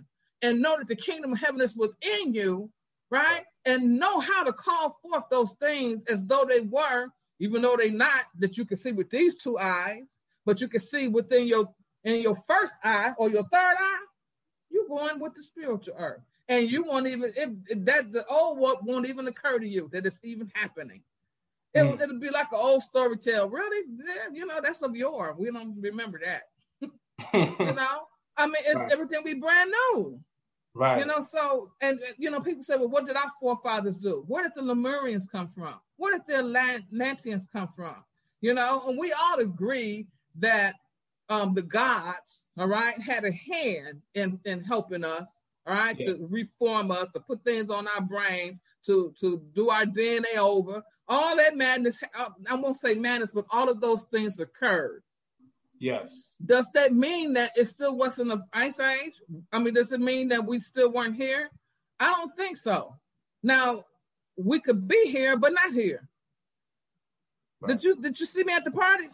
[0.41, 2.69] and know that the kingdom of heaven is within you,
[3.09, 3.43] right?
[3.65, 7.07] And know how to call forth those things as though they were,
[7.39, 10.15] even though they're not, that you can see with these two eyes,
[10.45, 11.65] but you can see within your
[12.03, 14.05] in your first eye or your third eye,
[14.69, 18.57] you're going with the spiritual earth and you won't even if, if that the old
[18.57, 21.01] what won't even occur to you that it's even happening.
[21.73, 22.19] It, will mm.
[22.19, 23.49] be like an old story tale.
[23.49, 25.33] Really, yeah, you know, that's of yore.
[25.39, 26.43] We don't remember that.
[26.81, 28.01] you know,
[28.35, 28.91] I mean, it's right.
[28.91, 30.19] everything be brand new.
[30.73, 30.99] Right.
[30.99, 34.25] You know, so and you know, people say, well, what did our forefathers do?
[34.27, 35.75] Where did the Lemurians come from?
[35.95, 37.95] Where did the Atlanteans come from?
[38.41, 40.07] You know, and we all agree
[40.39, 40.75] that
[41.29, 46.07] um, the gods, all right, had a hand in in helping us all right, yes.
[46.07, 50.83] to reform us, to put things on our brains, to to do our DNA over.
[51.07, 55.03] All that madness, uh, I won't say madness, but all of those things occurred.
[55.77, 56.29] Yes.
[56.43, 59.13] Does that mean that it still wasn't the ice age?
[59.51, 61.49] I mean, does it mean that we still weren't here?
[61.99, 62.95] I don't think so.
[63.43, 63.85] Now,
[64.37, 66.07] we could be here, but not here.
[67.59, 67.73] Right.
[67.73, 69.09] Did you did you see me at the party?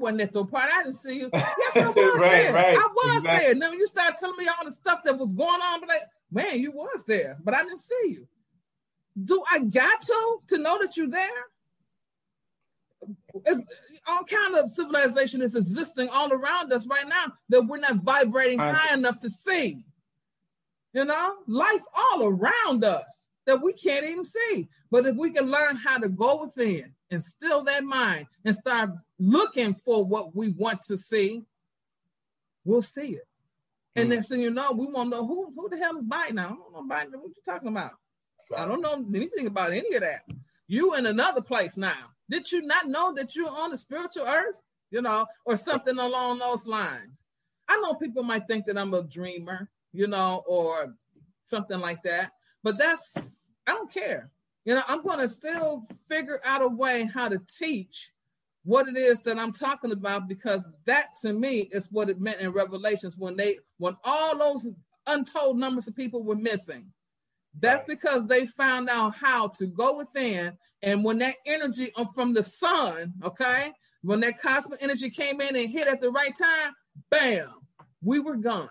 [0.00, 0.72] Wasn't at the party.
[0.74, 1.30] I didn't see you.
[1.32, 2.52] Yes, I was right, there.
[2.52, 2.76] Right.
[2.76, 3.44] I was exactly.
[3.46, 3.54] there.
[3.54, 6.60] Now you start telling me all the stuff that was going on, but like, man,
[6.60, 8.26] you was there, but I didn't see you.
[9.24, 11.30] Do I got to to know that you're there?
[13.44, 13.64] It's,
[14.08, 18.58] all kind of civilization is existing all around us right now that we're not vibrating
[18.58, 19.84] high enough to see.
[20.92, 24.68] You know, life all around us that we can't even see.
[24.90, 28.90] But if we can learn how to go within and still that mind and start
[29.18, 31.42] looking for what we want to see,
[32.64, 33.28] we'll see it.
[33.96, 34.00] Mm.
[34.00, 36.46] And next thing you know, we won't know who, who the hell is Biden now.
[36.46, 37.20] I don't know Biden.
[37.20, 37.92] What you talking about?
[38.56, 40.22] I don't know anything about any of that.
[40.68, 42.10] You in another place now.
[42.28, 44.56] Did you not know that you're on the spiritual earth?
[44.90, 47.10] You know, or something along those lines.
[47.68, 50.94] I know people might think that I'm a dreamer, you know, or
[51.44, 52.30] something like that.
[52.62, 54.30] But that's I don't care.
[54.66, 58.10] You know, I'm going to still figure out a way how to teach
[58.64, 62.40] what it is that I'm talking about because that to me is what it meant
[62.40, 64.66] in Revelations when they when all those
[65.06, 66.90] untold numbers of people were missing.
[67.60, 67.96] That's right.
[67.96, 72.42] because they found out how to go within, and when that energy uh, from the
[72.42, 76.72] sun, okay, when that cosmic energy came in and hit at the right time,
[77.08, 77.54] bam,
[78.02, 78.68] we were gone.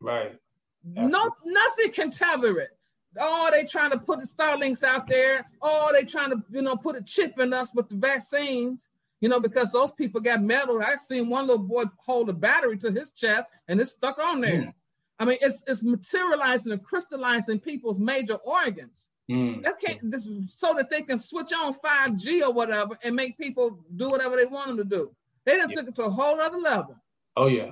[0.00, 0.36] Right.
[0.84, 2.73] No, nothing can tether it.
[3.18, 5.48] Oh, they trying to put the Starlinks out there.
[5.62, 8.88] Oh, they trying to, you know, put a chip in us with the vaccines,
[9.20, 10.80] you know, because those people got metal.
[10.84, 14.40] I've seen one little boy hold a battery to his chest and it's stuck on
[14.40, 14.62] there.
[14.62, 14.74] Mm.
[15.18, 19.08] I mean, it's it's materializing and crystallizing people's major organs.
[19.30, 19.62] Mm.
[19.62, 23.78] That can't this, so that they can switch on 5G or whatever and make people
[23.96, 25.14] do whatever they want them to do.
[25.46, 25.76] They done yeah.
[25.76, 26.96] took it to a whole other level.
[27.36, 27.70] Oh yeah.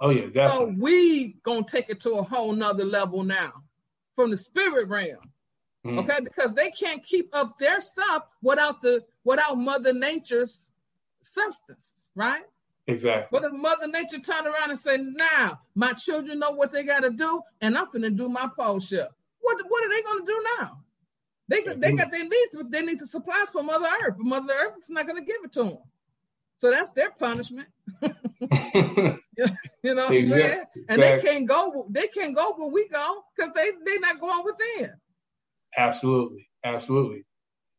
[0.00, 0.74] Oh yeah, definitely.
[0.74, 3.62] So we gonna take it to a whole nother level now
[4.14, 5.30] from the spirit realm.
[5.86, 5.98] Mm.
[6.00, 10.68] Okay, because they can't keep up their stuff without the without Mother Nature's
[11.22, 12.42] substances, right?
[12.86, 13.28] Exactly.
[13.30, 17.00] But if Mother Nature turn around and say, "Now, my children know what they got
[17.00, 20.82] to do, and I'm finna do my shift," what what are they gonna do now?
[21.48, 24.78] They they got their needs, they need the supplies from Mother Earth, but Mother Earth
[24.82, 25.78] is not gonna give it to them.
[26.60, 27.68] So that's their punishment.
[28.02, 28.04] you
[28.44, 30.20] know what exactly.
[30.20, 30.64] I'm saying?
[30.90, 34.44] And they can't go, they can't go where we go because they they're not going
[34.44, 34.92] within.
[35.78, 37.24] Absolutely, absolutely.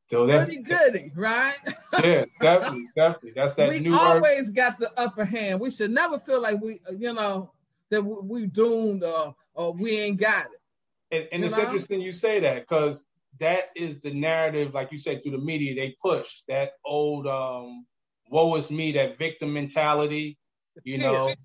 [0.09, 1.55] So that's pretty goody, right?
[2.03, 3.33] yeah, definitely, definitely.
[3.35, 3.93] That's that we new.
[3.93, 4.55] always art.
[4.55, 5.59] got the upper hand.
[5.59, 7.51] We should never feel like we, you know,
[7.91, 11.15] that we doomed or or we ain't got it.
[11.15, 11.63] And, and it's know?
[11.63, 13.05] interesting you say that because
[13.39, 17.85] that is the narrative, like you said, through the media they push that old um
[18.31, 20.37] woe is me, that victim mentality,
[20.83, 21.35] you know,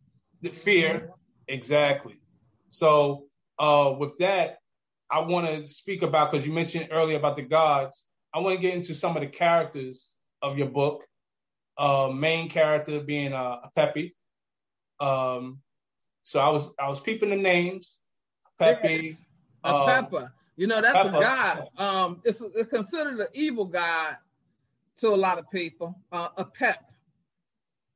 [0.41, 1.11] the fear.
[1.49, 2.18] Exactly.
[2.68, 3.24] So
[3.59, 4.59] uh, with that,
[5.11, 8.07] I want to speak about because you mentioned earlier about the gods.
[8.32, 10.07] I want to get into some of the characters
[10.41, 11.03] of your book.
[11.78, 14.14] Uh, main character being uh, Pepe.
[14.99, 15.61] Um,
[16.22, 18.01] So I was I was peeping the names,
[18.59, 19.22] Pepe, yes.
[19.62, 20.32] a um, pepper.
[20.57, 21.16] You know that's pepper.
[21.16, 21.68] a god.
[21.78, 24.16] Um, it's, it's considered an evil god
[24.99, 25.99] to a lot of people.
[26.11, 26.76] Uh, Apep,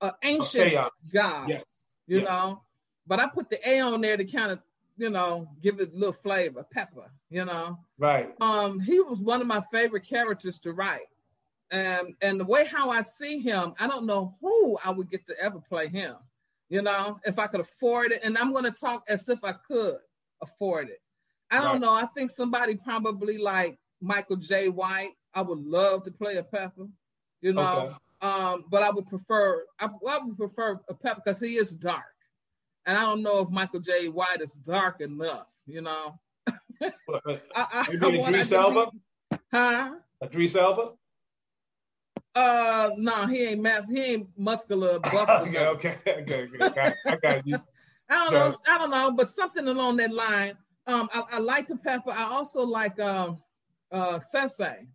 [0.01, 0.75] an ancient
[1.13, 1.49] god.
[1.49, 1.65] Yes.
[2.07, 2.29] You yes.
[2.29, 2.63] know,
[3.07, 4.61] but I put the A on there to kind of
[5.01, 7.79] you know, give it a little flavor, pepper, you know.
[7.97, 8.31] Right.
[8.43, 11.09] Um, he was one of my favorite characters to write.
[11.71, 15.27] And and the way how I see him, I don't know who I would get
[15.29, 16.17] to ever play him.
[16.69, 18.21] You know, if I could afford it.
[18.23, 19.97] And I'm gonna talk as if I could
[20.43, 21.01] afford it.
[21.51, 21.81] I don't right.
[21.81, 21.95] know.
[21.95, 25.13] I think somebody probably like Michael Jai White.
[25.35, 26.87] I would love to play a pepper,
[27.41, 27.79] you know.
[27.79, 27.95] Okay.
[28.23, 32.05] Um, but I would prefer I, I would prefer a pepper because he is dark.
[32.87, 36.19] And I don't know if Michael Jai White is dark enough, you know.
[36.83, 38.91] I, I, Maybe Idris Elba?
[39.53, 39.95] Huh?
[40.23, 40.93] Idris Elba?
[42.35, 43.87] Uh, no, he ain't mass.
[43.89, 45.01] He ain't muscular.
[45.07, 46.95] okay, okay, okay, okay.
[47.07, 47.59] I got you.
[48.11, 48.55] I don't know.
[48.67, 50.55] I don't know, but something along that line.
[50.87, 52.11] Um, I, I like the pepper.
[52.11, 53.39] I also like um,
[53.93, 54.87] uh, Cersei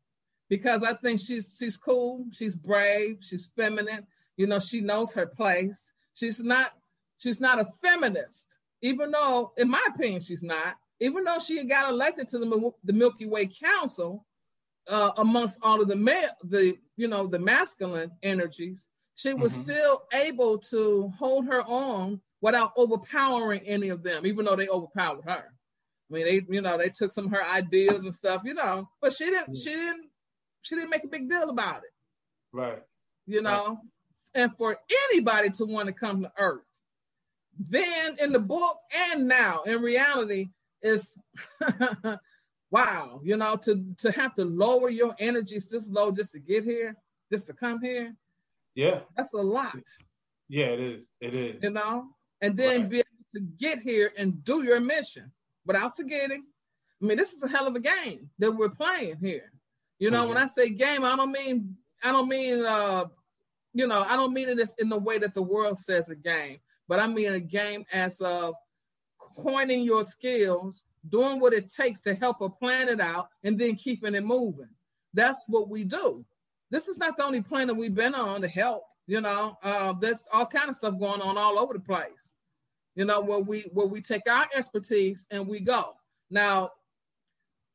[0.50, 2.26] because I think she's she's cool.
[2.32, 3.18] She's brave.
[3.22, 4.08] She's feminine.
[4.38, 5.92] You know, she knows her place.
[6.14, 6.74] She's not
[7.18, 8.48] She's not a feminist,
[8.82, 10.76] even though, in my opinion, she's not.
[11.00, 14.26] Even though she got elected to the, the Milky Way Council,
[14.88, 19.64] uh, amongst all of the ma- the you know the masculine energies, she was mm-hmm.
[19.64, 25.24] still able to hold her own without overpowering any of them, even though they overpowered
[25.26, 25.46] her.
[26.12, 28.88] I mean, they you know they took some of her ideas and stuff, you know,
[29.02, 30.06] but she didn't she didn't
[30.66, 31.94] she didn't make a big deal about it.
[32.52, 32.82] Right.
[33.26, 33.78] You know, right.
[34.34, 34.78] and for
[35.10, 36.64] anybody to want to come to Earth
[37.58, 38.80] then in the book
[39.12, 40.50] and now in reality
[40.82, 41.16] is
[42.72, 46.64] wow you know to to have to lower your energies this low just to get
[46.64, 46.96] here
[47.32, 48.14] just to come here
[48.76, 49.78] yeah that's a lot
[50.50, 52.08] yeah it is it is you know
[52.42, 52.90] and then right.
[52.90, 55.32] be able to get here and do your mission
[55.66, 56.44] without forgetting
[57.02, 59.52] i mean this is a hell of a game that we're playing here
[60.00, 60.30] you know mm-hmm.
[60.30, 63.06] when i say game i don't mean i don't mean uh
[63.74, 66.60] you know i don't mean it in the way that the world says a game
[66.88, 68.56] but I mean a game as of
[69.38, 74.16] pointing your skills, doing what it takes to help a planet out, and then keeping
[74.16, 74.70] it moving.
[75.14, 76.26] That's what we do.
[76.72, 78.84] This is not the only planet we've been on to help.
[79.08, 82.32] You know, uh, there's all kind of stuff going on all over the place.
[82.96, 85.96] You know, where we where we take our expertise and we go.
[86.32, 86.72] Now,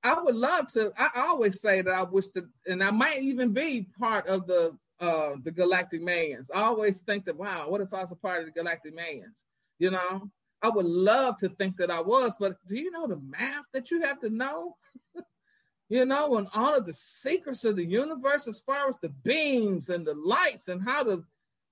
[0.02, 0.92] I would love to.
[0.96, 4.76] I always say that I wish to, and I might even be part of the
[5.00, 6.50] uh, the Galactic Mayans.
[6.54, 9.44] I always think that, wow, what if I was a part of the Galactic Mayans?
[9.78, 10.30] You know,
[10.62, 13.90] I would love to think that I was, but do you know the math that
[13.90, 14.76] you have to know?
[15.88, 19.88] you know, and all of the secrets of the universe as far as the beams
[19.88, 21.24] and the lights and how to,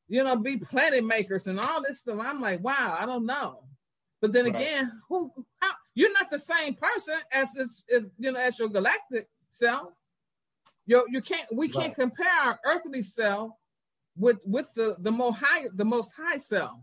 [0.09, 2.18] you know, be planet makers and all this stuff.
[2.20, 3.64] I'm like, wow, I don't know.
[4.22, 4.55] But then right.
[4.55, 7.82] again, who how, you're not the same person as this,
[8.18, 9.93] you know, as your galactic self.
[10.86, 13.53] You you can't we can't compare our earthly self
[14.16, 16.78] with with the the most high the most high self.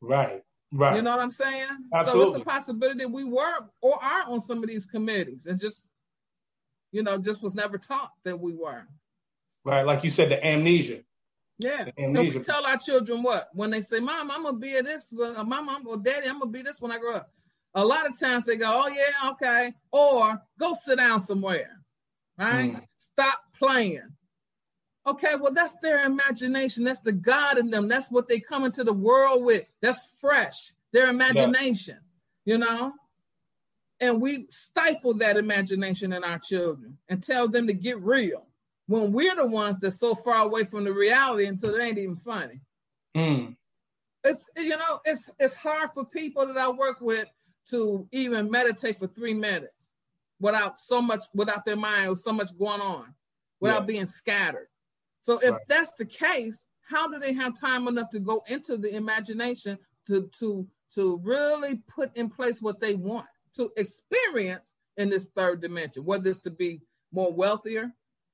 [0.00, 0.42] Right.
[0.72, 0.96] Right.
[0.96, 1.66] You know what I'm saying?
[1.92, 2.24] Absolutely.
[2.24, 5.86] So it's a possibility we were or are on some of these committees and just
[6.92, 8.86] you know just was never taught that we were.
[9.64, 11.00] Right, like you said, the amnesia.
[11.58, 11.84] Yeah.
[11.84, 12.38] The amnesia.
[12.38, 15.86] we tell our children what when they say, "Mom, I'm gonna be this," "Mom, I'm
[15.86, 17.30] or Daddy, I'm gonna be this when I grow up."
[17.74, 21.82] A lot of times they go, "Oh yeah, okay," or "Go sit down somewhere."
[22.38, 22.74] right?
[22.74, 22.82] Mm.
[22.98, 24.08] Stop playing.
[25.06, 26.84] Okay, well, that's their imagination.
[26.84, 27.88] That's the God in them.
[27.88, 29.68] That's what they come into the world with.
[29.80, 31.98] That's fresh, their imagination,
[32.44, 32.52] yeah.
[32.52, 32.92] you know?
[34.00, 38.46] And we stifle that imagination in our children and tell them to get real
[38.86, 42.16] when we're the ones that's so far away from the reality until it ain't even
[42.16, 42.60] funny.
[43.16, 43.56] Mm.
[44.24, 47.26] It's you know, it's it's hard for people that I work with
[47.70, 49.90] to even meditate for three minutes
[50.40, 53.14] without so much without their mind with so much going on
[53.60, 54.66] without being scattered.
[55.20, 55.60] So if right.
[55.68, 60.28] that's the case how do they have time enough to go into the imagination to
[60.38, 66.04] to to really put in place what they want to experience in this third dimension
[66.04, 66.80] whether it's to be
[67.12, 67.92] more wealthier?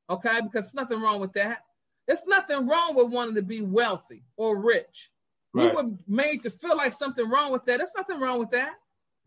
[0.08, 1.64] Okay because there's nothing wrong with that.
[2.06, 5.10] There's nothing wrong with wanting to be wealthy or rich.
[5.52, 5.74] Right.
[5.74, 7.78] we were made to feel like something wrong with that.
[7.78, 8.74] There's nothing wrong with that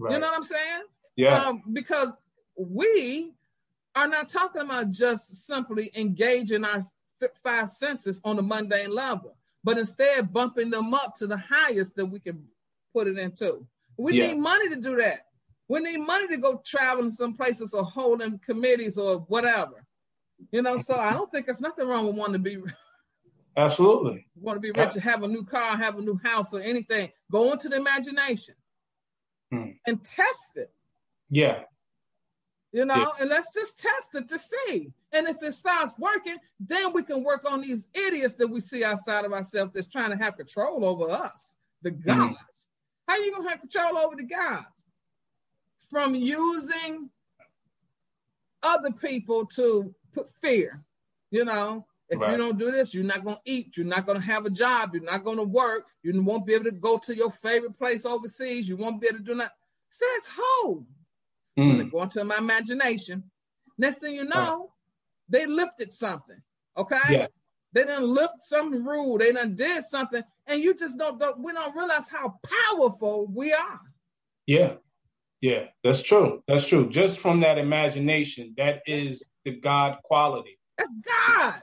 [0.02, 0.14] right.
[0.14, 0.84] you know what i'm saying
[1.16, 2.14] yeah um, because
[2.58, 3.34] we
[3.96, 6.82] are not talking about just simply engaging our
[7.44, 12.06] five senses on a mundane level, but instead bumping them up to the highest that
[12.06, 12.44] we can
[12.94, 13.66] put it into.
[13.98, 14.28] We yeah.
[14.28, 15.28] need money to do that.
[15.68, 19.86] We need money to go traveling some places or holding committees or whatever.
[20.52, 22.58] You know, so I don't think there's nothing wrong with wanting to be
[23.58, 27.12] absolutely want to be rich, have a new car, have a new house, or anything.
[27.32, 28.56] Go into the imagination.
[29.54, 29.76] Mm.
[29.88, 30.72] and test it.
[31.30, 31.64] Yeah.
[32.74, 33.22] You know, yeah.
[33.22, 34.92] and let's just test it to see.
[35.12, 38.84] And if it starts working, then we can work on these idiots that we see
[38.84, 42.06] outside of ourselves that's trying to have control over us, the mm.
[42.06, 42.38] gods.
[42.38, 42.66] Mm.
[43.08, 44.66] How you gonna have control over the gods?
[45.90, 47.10] From using
[48.64, 50.84] other people to put fear.
[51.30, 52.32] You know, if right.
[52.32, 53.78] you don't do this, you're not gonna eat.
[53.78, 54.92] You're not gonna have a job.
[54.94, 55.86] You're not gonna work.
[56.04, 58.68] You won't be able to go to your favorite place overseas.
[58.68, 59.54] You won't be able to do that.
[59.90, 60.86] Says who?
[61.58, 61.90] Mm.
[61.90, 63.24] Go into my imagination.
[63.78, 64.74] Next thing you know,
[65.30, 66.42] they lifted something.
[66.78, 66.98] Okay.
[67.10, 67.28] Yeah.
[67.74, 69.18] They didn't lift some rule.
[69.18, 71.40] They done did something, and you just don't, don't.
[71.40, 73.80] We don't realize how powerful we are.
[74.46, 74.74] Yeah.
[75.40, 76.44] Yeah, that's true.
[76.48, 76.90] That's true.
[76.90, 80.60] Just from that imagination, that is the God quality.
[80.78, 81.62] That's God.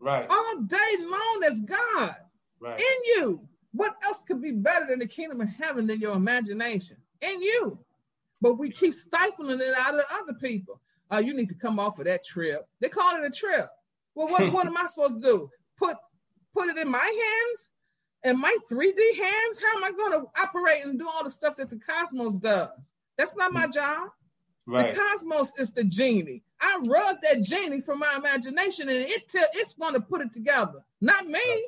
[0.00, 0.26] Right.
[0.28, 2.16] All day long, as God.
[2.60, 2.78] Right.
[2.78, 3.48] In you.
[3.72, 6.96] What else could be better than the kingdom of heaven than your imagination?
[7.20, 7.78] In you.
[8.40, 10.80] But we keep stifling it out of other people.
[11.12, 12.66] Uh, you need to come off of that trip.
[12.80, 13.66] They call it a trip.
[14.14, 15.50] Well, what, what am I supposed to do?
[15.78, 15.96] Put
[16.54, 17.68] put it in my hands?
[18.24, 19.60] In my 3D hands?
[19.62, 22.92] How am I going to operate and do all the stuff that the cosmos does?
[23.18, 24.08] That's not my job.
[24.66, 24.94] Right.
[24.94, 26.42] The cosmos is the genie.
[26.60, 30.32] I rub that genie from my imagination and it tell it's going to put it
[30.32, 31.66] together, not me.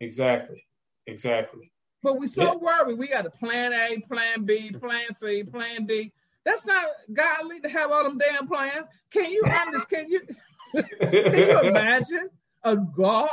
[0.00, 0.66] Exactly.
[1.06, 1.72] Exactly.
[2.02, 2.54] But we so yeah.
[2.54, 2.98] worried.
[2.98, 6.12] We got a plan A, plan B, plan C, plan D.
[6.44, 8.86] That's not godly to have all them damn plans.
[9.10, 9.88] Can you understand?
[9.88, 10.20] Can you
[11.00, 12.30] can you imagine
[12.62, 13.28] a God,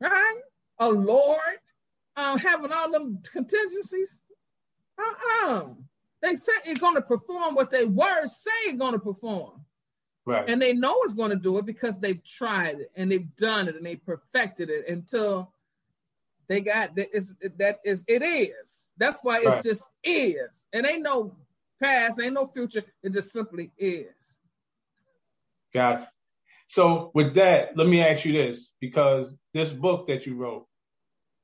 [0.00, 0.40] right?
[0.78, 1.38] A Lord
[2.16, 4.18] um, having all them contingencies?
[4.98, 5.68] Uh-uh.
[6.22, 9.65] They say it's going to perform what they were saying going to perform.
[10.26, 10.48] Right.
[10.48, 13.68] And they know it's going to do it because they've tried it and they've done
[13.68, 15.52] it and they perfected it until
[16.48, 18.88] they got that is that is it is.
[18.98, 19.62] That's why it's right.
[19.62, 20.66] just is.
[20.72, 21.36] And ain't no
[21.80, 22.82] past, ain't no future.
[23.04, 24.06] It just simply is.
[25.72, 26.10] Gotcha.
[26.68, 30.66] So with that, let me ask you this, because this book that you wrote,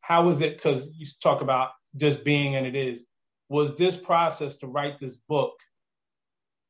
[0.00, 0.56] how was it?
[0.56, 3.06] Because you talk about just being and it is
[3.48, 5.52] was this process to write this book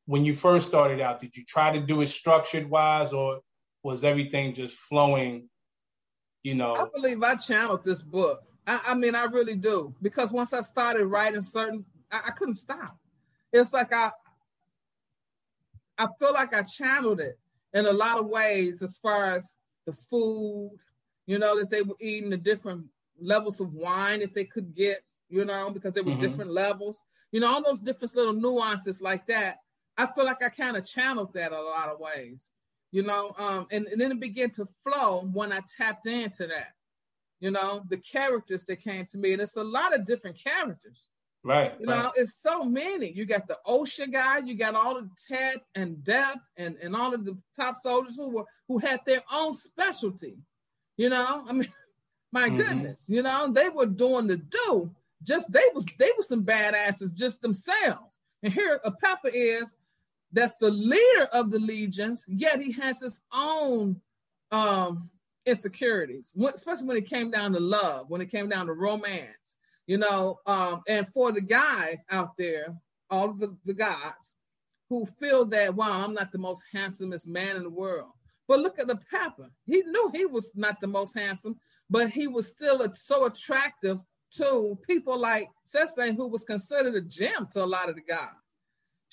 [0.07, 3.40] when you first started out did you try to do it structured wise or
[3.82, 5.48] was everything just flowing
[6.42, 6.74] you know?
[6.74, 8.42] I believe i channeled this book.
[8.66, 9.94] I, I mean i really do.
[10.03, 12.96] Because once i started writing certain I, I couldn't stop.
[13.53, 14.11] It's like i
[15.98, 17.38] i feel like i channeled it
[17.74, 19.55] in a lot of ways as far as
[19.86, 20.72] the food
[21.26, 22.84] you know that they were eating the different
[23.20, 26.20] levels of wine that they could get you know, because there were mm-hmm.
[26.20, 27.00] different levels,
[27.32, 29.61] you know, all those different little nuances like that.
[29.99, 32.51] I feel like I kind of channeled that a lot of ways,
[32.90, 36.72] you know, um, and, and then it began to flow when I tapped into that,
[37.40, 39.32] you know, the characters that came to me.
[39.32, 41.09] And it's a lot of different characters.
[41.45, 41.74] Right.
[41.80, 42.05] You right.
[42.05, 43.11] know, it's so many.
[43.11, 47.12] You got the OSHA guy, you got all the Ted and Death and, and all
[47.12, 50.36] of the top soldiers who were who had their own specialty.
[50.97, 51.72] You know, I mean,
[52.32, 52.59] my mm-hmm.
[52.59, 54.90] goodness, you know, they were doing the do,
[55.24, 58.12] just they was they were some badasses just themselves.
[58.45, 59.74] And here a Pepper is
[60.32, 64.00] that's the leader of the legions, yet he has his own
[64.50, 65.10] um
[65.46, 69.56] insecurities, especially when it came down to love, when it came down to romance,
[69.86, 70.38] you know.
[70.46, 72.74] Um, and for the guys out there,
[73.10, 74.34] all of the, the guys
[74.88, 78.10] who feel that, wow, I'm not the most handsomest man in the world.
[78.48, 79.48] But look at the Papa.
[79.66, 81.56] He knew he was not the most handsome,
[81.88, 83.98] but he was still so attractive
[84.32, 88.28] to people like Cece, who was considered a gem to a lot of the guys.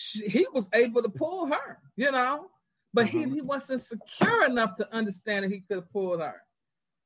[0.01, 2.49] She, he was able to pull her, you know,
[2.93, 3.31] but mm-hmm.
[3.31, 6.41] he, he wasn't secure enough to understand that he could have pulled her,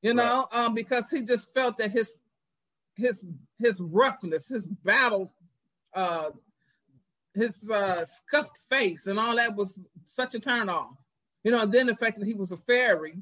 [0.04, 0.66] you know, right.
[0.66, 2.20] um, because he just felt that his
[2.96, 3.26] his
[3.58, 5.34] his roughness, his battle,
[5.96, 6.30] uh,
[7.34, 10.94] his uh, scuffed face, and all that was such a turn off.
[11.44, 13.18] You know, then the fact that he was a fairy,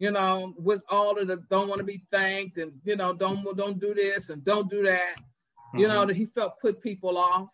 [0.00, 3.56] you know, with all of the don't want to be thanked and you know, don't
[3.56, 5.14] don't do this and don't do that.
[5.16, 5.78] Mm-hmm.
[5.78, 6.08] You know, mm-hmm.
[6.08, 7.50] that he felt put people off.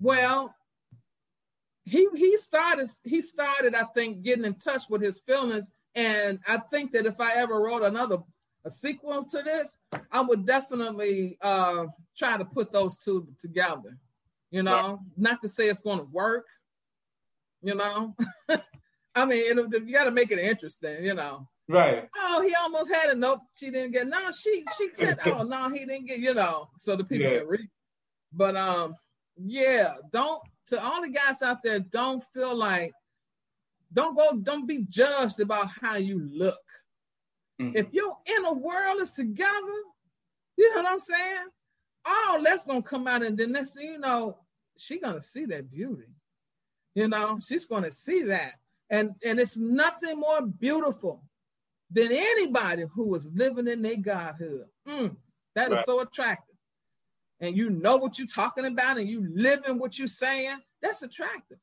[0.00, 0.54] Well,
[1.88, 5.70] he he started he started, I think, getting in touch with his feelings.
[5.94, 8.18] And I think that if I ever wrote another
[8.64, 9.78] a sequel to this,
[10.12, 11.86] I would definitely uh
[12.16, 13.96] try to put those two together.
[14.50, 14.98] You know, right.
[15.16, 16.46] not to say it's going to work,
[17.62, 18.14] you know.
[19.14, 21.48] I mean, you got to make it interesting, you know.
[21.68, 22.08] Right.
[22.16, 23.18] Oh, he almost had it.
[23.18, 24.06] Nope, she didn't get.
[24.06, 26.18] No, she she said, oh no, he didn't get.
[26.18, 27.38] You know, so the people yeah.
[27.40, 27.68] can read.
[28.32, 28.94] But um,
[29.36, 32.92] yeah, don't to all the guys out there, don't feel like,
[33.92, 36.58] don't go, don't be judged about how you look.
[37.60, 37.76] Mm-hmm.
[37.76, 39.50] If your inner world is together,
[40.56, 41.46] you know what I'm saying?
[42.06, 44.38] All that's gonna come out, and then next thing you know,
[44.76, 46.08] she's gonna see that beauty.
[46.94, 48.52] You know, she's gonna see that.
[48.90, 51.22] And and it's nothing more beautiful
[51.90, 54.66] than anybody who is living in their godhood.
[54.86, 55.16] Mm,
[55.54, 55.78] that right.
[55.78, 56.47] is so attractive.
[57.40, 61.02] And you know what you're talking about and you live in what you're saying, that's
[61.02, 61.58] attractive.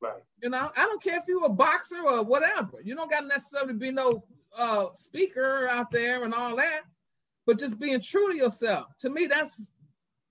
[0.00, 0.22] Right.
[0.42, 2.80] You know, I don't care if you're a boxer or whatever.
[2.82, 4.24] You don't got to necessarily be no
[4.58, 6.82] uh, speaker out there and all that,
[7.46, 8.86] but just being true to yourself.
[9.00, 9.72] To me, that's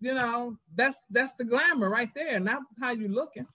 [0.02, 3.46] you know, that's that's the glamour right there, not how you looking.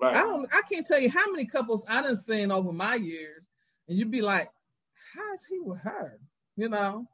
[0.00, 0.16] Right.
[0.16, 0.52] I don't.
[0.52, 3.44] I can't tell you how many couples I done seen over my years,
[3.88, 4.50] and you'd be like,
[5.14, 6.18] "How is he with her?"
[6.56, 7.06] You know,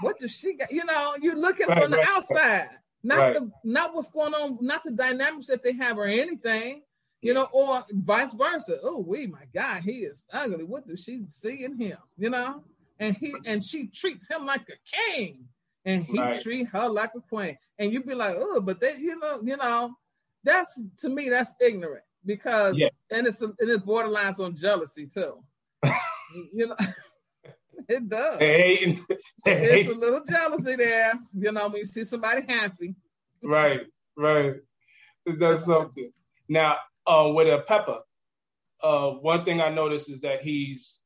[0.00, 0.70] what does she got?
[0.70, 2.70] You know, you're looking right, from the right, outside,
[3.02, 6.82] not the not what's going on, not the dynamics that they have or anything
[7.26, 8.78] you know, or vice versa.
[8.82, 10.64] Oh, we, my God, he is ugly.
[10.64, 11.98] What does she see in him?
[12.16, 12.62] You know,
[13.00, 15.44] and he and she treats him like a king,
[15.84, 16.40] and he right.
[16.40, 17.56] treat her like a queen.
[17.78, 19.94] And you'd be like, oh, but they, you know, you know,
[20.44, 22.88] that's to me, that's ignorant because, yeah.
[23.10, 25.42] and it's and it borderlines on jealousy too.
[26.52, 26.76] you know.
[27.88, 28.38] It does.
[28.38, 28.98] Hey,
[29.44, 32.94] It's a little jealousy there, you know, when you see somebody happy.
[33.42, 33.82] Right,
[34.16, 34.54] right.
[35.24, 36.12] That's something.
[36.48, 36.76] Now,
[37.06, 38.00] uh, with a Pepa,
[38.82, 41.00] uh, one thing I noticed is that he's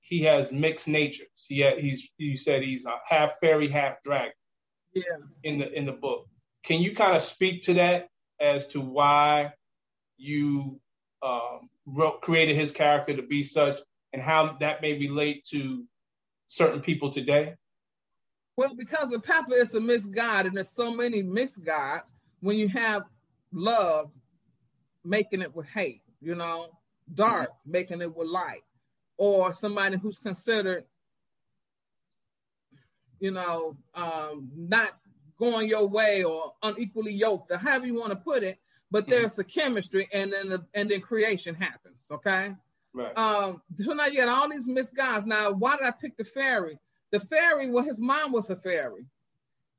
[0.00, 1.46] he has mixed natures.
[1.48, 4.32] He had, he's you said he's a half fairy, half dragon.
[4.94, 5.02] Yeah.
[5.42, 6.28] In the in the book,
[6.62, 8.08] can you kind of speak to that
[8.40, 9.52] as to why
[10.16, 10.80] you
[11.22, 13.80] um, wrote, created his character to be such,
[14.12, 15.84] and how that may relate to
[16.48, 17.54] certain people today?
[18.56, 22.12] Well, because Apapa is a mixed god, and there's so many mixed gods.
[22.40, 23.02] When you have
[23.52, 24.10] love,
[25.04, 26.68] making it with hate, you know,
[27.14, 27.72] dark mm-hmm.
[27.72, 28.62] making it with light,
[29.18, 30.84] or somebody who's considered,
[33.20, 34.92] you know, um, not
[35.38, 38.58] going your way or unequally yoked, or however you want to put it.
[38.90, 39.10] But mm-hmm.
[39.10, 42.06] there's a chemistry, and then the, and then creation happens.
[42.10, 42.54] Okay.
[42.96, 43.16] Right.
[43.18, 45.26] Um, so now you got all these missed guys.
[45.26, 46.78] Now, why did I pick the fairy?
[47.12, 49.04] The fairy, well, his mom was a fairy.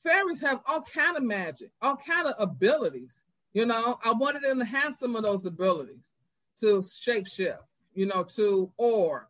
[0.03, 3.24] Fairies have all kind of magic, all kind of abilities.
[3.53, 6.13] You know, I wanted him to have some of those abilities
[6.59, 7.57] to shapeshift,
[7.95, 9.30] you know, to or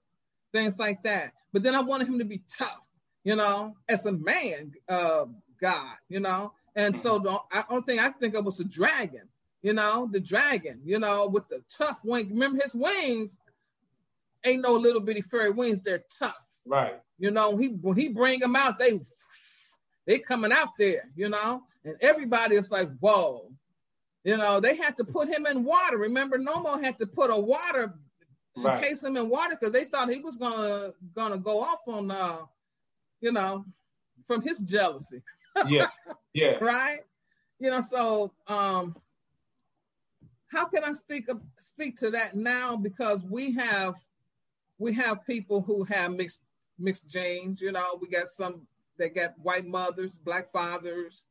[0.51, 1.31] things like that.
[1.53, 2.83] But then I wanted him to be tough,
[3.23, 5.25] you know, as a man, uh,
[5.61, 6.51] God, you know.
[6.75, 9.29] And so the only thing I think of was the dragon,
[9.61, 12.29] you know, the dragon, you know, with the tough wing.
[12.29, 13.39] Remember his wings
[14.45, 16.35] ain't no little bitty furry wings; they're tough.
[16.65, 16.99] Right.
[17.17, 18.99] You know, he when he bring them out, they
[20.05, 23.51] they coming out there, you know, and everybody is like, whoa,
[24.23, 25.97] you know, they had to put him in water.
[25.97, 27.93] Remember, Nommo had to put a water,
[28.55, 28.83] right.
[28.83, 32.39] encase him in water because they thought he was gonna gonna go off on, uh,
[33.21, 33.65] you know,
[34.27, 35.21] from his jealousy.
[35.67, 35.87] yeah,
[36.33, 36.99] yeah, right.
[37.59, 38.95] You know, so um,
[40.47, 41.27] how can I speak
[41.59, 42.75] speak to that now?
[42.75, 43.95] Because we have
[44.77, 46.41] we have people who have mixed
[46.79, 47.61] mixed genes.
[47.61, 48.67] You know, we got some
[48.97, 51.25] that got white mothers, black fathers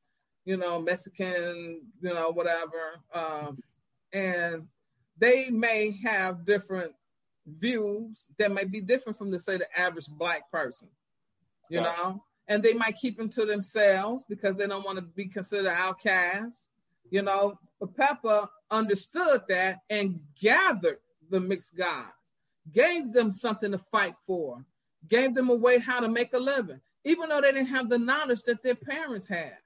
[0.47, 3.01] you know, Mexican, you know, whatever.
[3.13, 3.59] Um,
[4.13, 4.67] and
[5.19, 6.93] they may have different
[7.59, 10.89] views that may be different from the say the average black person,
[11.69, 11.83] you yeah.
[11.83, 15.69] know, and they might keep them to themselves because they don't want to be considered
[15.69, 16.69] outcasts.
[17.11, 22.13] You know, Pepa understood that and gathered the mixed gods,
[22.73, 24.65] gave them something to fight for,
[25.09, 27.99] gave them a way how to make a living, even though they didn't have the
[27.99, 29.57] knowledge that their parents had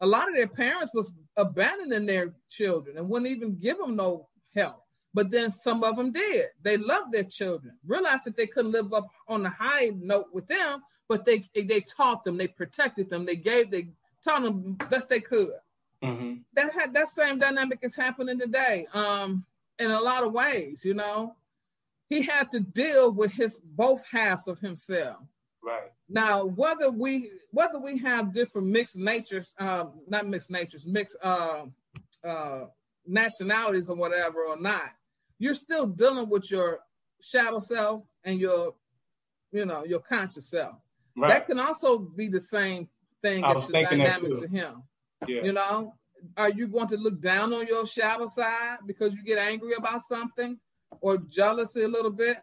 [0.00, 4.28] a lot of their parents was abandoning their children and wouldn't even give them no
[4.54, 4.82] help.
[5.14, 6.46] But then some of them did.
[6.62, 10.46] They loved their children, realized that they couldn't live up on the high note with
[10.46, 13.88] them, but they they taught them, they protected them, they gave, they
[14.22, 15.54] taught them best they could.
[16.04, 16.34] Mm-hmm.
[16.54, 18.86] That had that same dynamic is happening today.
[18.92, 19.44] Um,
[19.78, 21.34] in a lot of ways, you know,
[22.08, 25.18] he had to deal with his both halves of himself.
[25.62, 25.90] Right.
[26.08, 31.64] Now, whether we whether we have different mixed natures, um, not mixed natures, mixed uh,
[32.24, 32.60] uh,
[33.06, 34.90] nationalities or whatever or not,
[35.38, 36.80] you're still dealing with your
[37.20, 38.74] shadow self and your,
[39.52, 40.76] you know, your conscious self.
[41.16, 41.34] Right.
[41.34, 42.88] That can also be the same
[43.22, 44.82] thing I was the dynamics of him.
[45.26, 45.42] Yeah.
[45.42, 45.94] You know,
[46.36, 50.00] are you going to look down on your shadow side because you get angry about
[50.02, 50.58] something
[51.00, 52.38] or jealousy a little bit?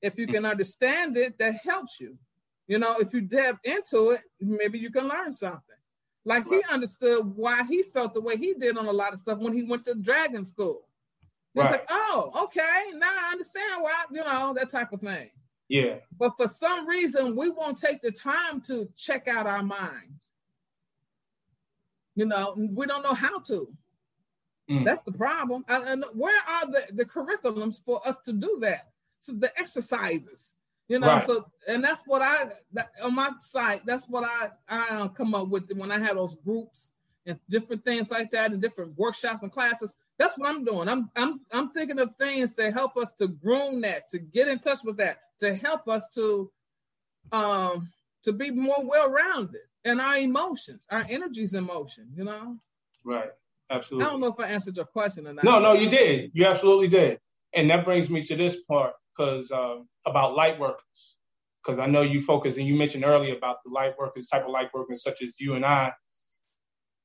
[0.00, 2.16] If you can understand it, that helps you.
[2.66, 5.62] You know, if you delve into it, maybe you can learn something.
[6.24, 6.62] Like right.
[6.66, 9.54] he understood why he felt the way he did on a lot of stuff when
[9.54, 10.82] he went to dragon school.
[11.54, 11.72] He's right.
[11.72, 15.30] like, oh, okay, now I understand why, you know, that type of thing.
[15.68, 15.96] Yeah.
[16.18, 20.32] But for some reason, we won't take the time to check out our minds.
[22.14, 23.68] You know, we don't know how to.
[24.70, 24.84] Mm.
[24.84, 25.64] That's the problem.
[25.68, 28.90] And where are the, the curriculums for us to do that?
[29.20, 30.52] So the exercises,
[30.88, 31.08] you know.
[31.08, 31.26] Right.
[31.26, 33.84] So and that's what I that, on my site.
[33.86, 36.90] That's what I I um, come up with when I have those groups
[37.26, 39.94] and different things like that, and different workshops and classes.
[40.18, 40.88] That's what I'm doing.
[40.88, 44.58] I'm I'm I'm thinking of things to help us to groom that, to get in
[44.58, 46.50] touch with that, to help us to
[47.32, 47.88] um
[48.24, 52.58] to be more well-rounded in our emotions, our energies in motion, you know?
[53.04, 53.30] Right.
[53.70, 54.06] Absolutely.
[54.06, 55.44] I don't know if I answered your question or not.
[55.44, 56.30] No, no, you did.
[56.34, 57.18] You absolutely did.
[57.54, 61.16] And that brings me to this part because uh, about light workers,
[61.62, 64.50] because I know you focus and you mentioned earlier about the light workers, type of
[64.50, 65.92] light workers such as you and I.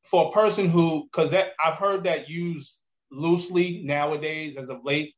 [0.03, 2.79] For a person who, because that I've heard that used
[3.11, 5.13] loosely nowadays as of late,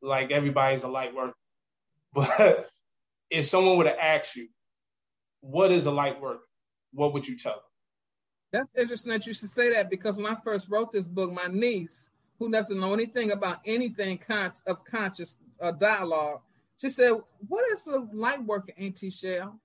[0.00, 1.34] like everybody's a light worker.
[2.14, 2.68] But
[3.30, 4.48] if someone were to ask you,
[5.40, 6.42] what is a light worker?
[6.92, 7.71] What would you tell them?
[8.52, 11.46] That's interesting that you should say that because when I first wrote this book, my
[11.46, 16.40] niece, who doesn't know anything about anything con- of conscious uh, dialogue,
[16.76, 17.12] she said,
[17.48, 19.58] What is a light worker, Auntie Shell?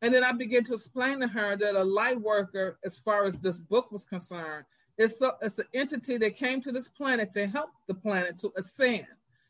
[0.00, 3.36] And then I began to explain to her that a light worker, as far as
[3.36, 4.64] this book was concerned,
[4.98, 8.52] it's, a, it's an entity that came to this planet to help the planet to
[8.56, 9.06] ascend,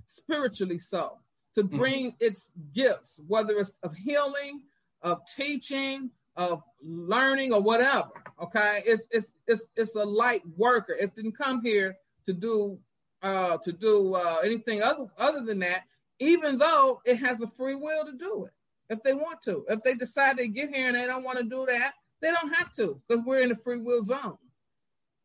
[0.06, 1.18] spiritually so,
[1.54, 1.78] to mm-hmm.
[1.78, 2.26] bring mm-hmm.
[2.26, 4.62] its gifts, whether it's of healing,
[5.00, 8.21] of teaching, of learning or whatever.
[8.42, 10.94] Okay, it's it's it's it's a light worker.
[10.98, 12.78] It didn't come here to do
[13.22, 15.84] uh to do uh anything other other than that.
[16.18, 18.52] Even though it has a free will to do it,
[18.92, 19.64] if they want to.
[19.68, 22.52] If they decide they get here and they don't want to do that, they don't
[22.54, 24.38] have to because we're in the free will zone.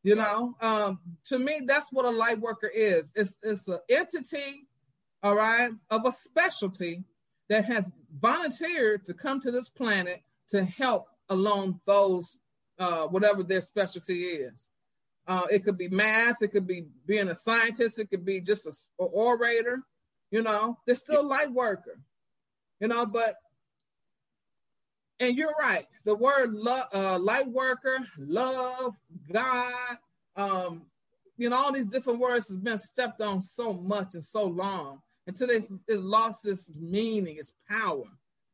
[0.04, 3.12] You know, um, to me, that's what a light worker is.
[3.16, 4.68] It's it's an entity,
[5.24, 7.04] all right, of a specialty
[7.50, 7.92] that has
[8.22, 12.38] volunteered to come to this planet to help along those
[12.80, 14.68] uh, whatever their specialty is.
[15.28, 18.66] Uh, it could be math, it could be being a scientist, it could be just
[18.66, 19.82] a, a orator.
[20.32, 22.00] You know, they're still light worker.
[22.80, 23.36] You know, but
[25.20, 25.88] and you're right.
[26.06, 28.94] The word lo- uh, light worker, love,
[29.32, 29.98] God,
[30.36, 30.84] um,
[31.38, 35.02] you know, all these different words has been stepped on so much and so long
[35.26, 38.06] until it's, it lost its meaning, its power.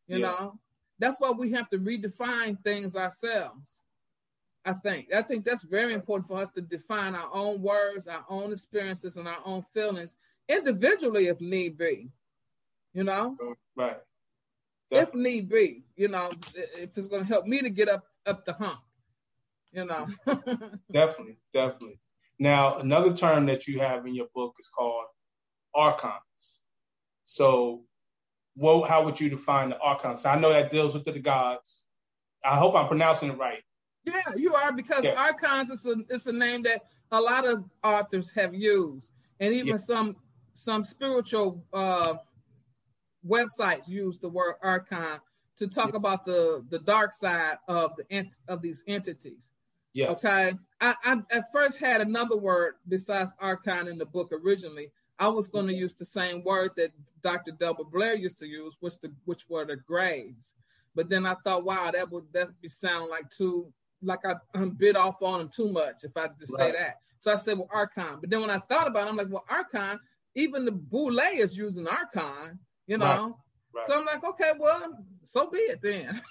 [0.08, 0.28] You yeah.
[0.28, 0.60] know,
[1.00, 3.60] that's why we have to redefine things ourselves.
[4.66, 5.14] I think.
[5.14, 9.18] I think that's very important for us to define our own words, our own experiences,
[9.18, 10.16] and our own feelings
[10.48, 12.10] individually if need be.
[12.94, 13.36] You know?
[13.76, 13.98] Right.
[14.92, 15.22] Definitely.
[15.22, 18.54] If need be, you know, if it's gonna help me to get up up the
[18.54, 18.80] hump.
[19.72, 20.06] You know.
[20.92, 22.00] definitely, definitely.
[22.40, 25.06] Now, another term that you have in your book is called
[25.74, 26.60] archons.
[27.26, 27.84] So
[28.56, 30.26] what, how would you define the archons?
[30.26, 31.84] I know that deals with the gods.
[32.46, 33.64] I hope I'm pronouncing it right.
[34.06, 35.14] Yeah, you are because yeah.
[35.14, 39.08] archons is a it's a name that a lot of authors have used,
[39.40, 39.78] and even yeah.
[39.78, 40.16] some
[40.56, 42.16] some spiritual uh,
[43.28, 45.20] websites use the word archon
[45.58, 45.98] to talk yeah.
[45.98, 49.52] about the the dark side of the ent- of these entities.
[49.94, 50.08] Yeah.
[50.10, 50.54] Okay.
[50.82, 55.48] I, I at first had another word besides archon in the book originally, I was
[55.48, 56.92] going to use the same word that
[57.22, 57.52] Dr.
[57.52, 60.56] Delbert Blair used to use, which the which were the graves.
[60.96, 63.72] But then I thought, wow, that would that be sound like too
[64.04, 66.74] like I um, bit off on him too much if I just right.
[66.74, 66.98] say that.
[67.20, 68.18] So I said, well, Archon.
[68.20, 70.00] But then when I thought about it, I'm like, well, Archon,
[70.36, 73.06] even the Boule is using Archon, you know.
[73.06, 73.34] Right.
[73.76, 73.86] Right.
[73.88, 74.94] So I'm like, okay, well,
[75.24, 76.22] so be it then.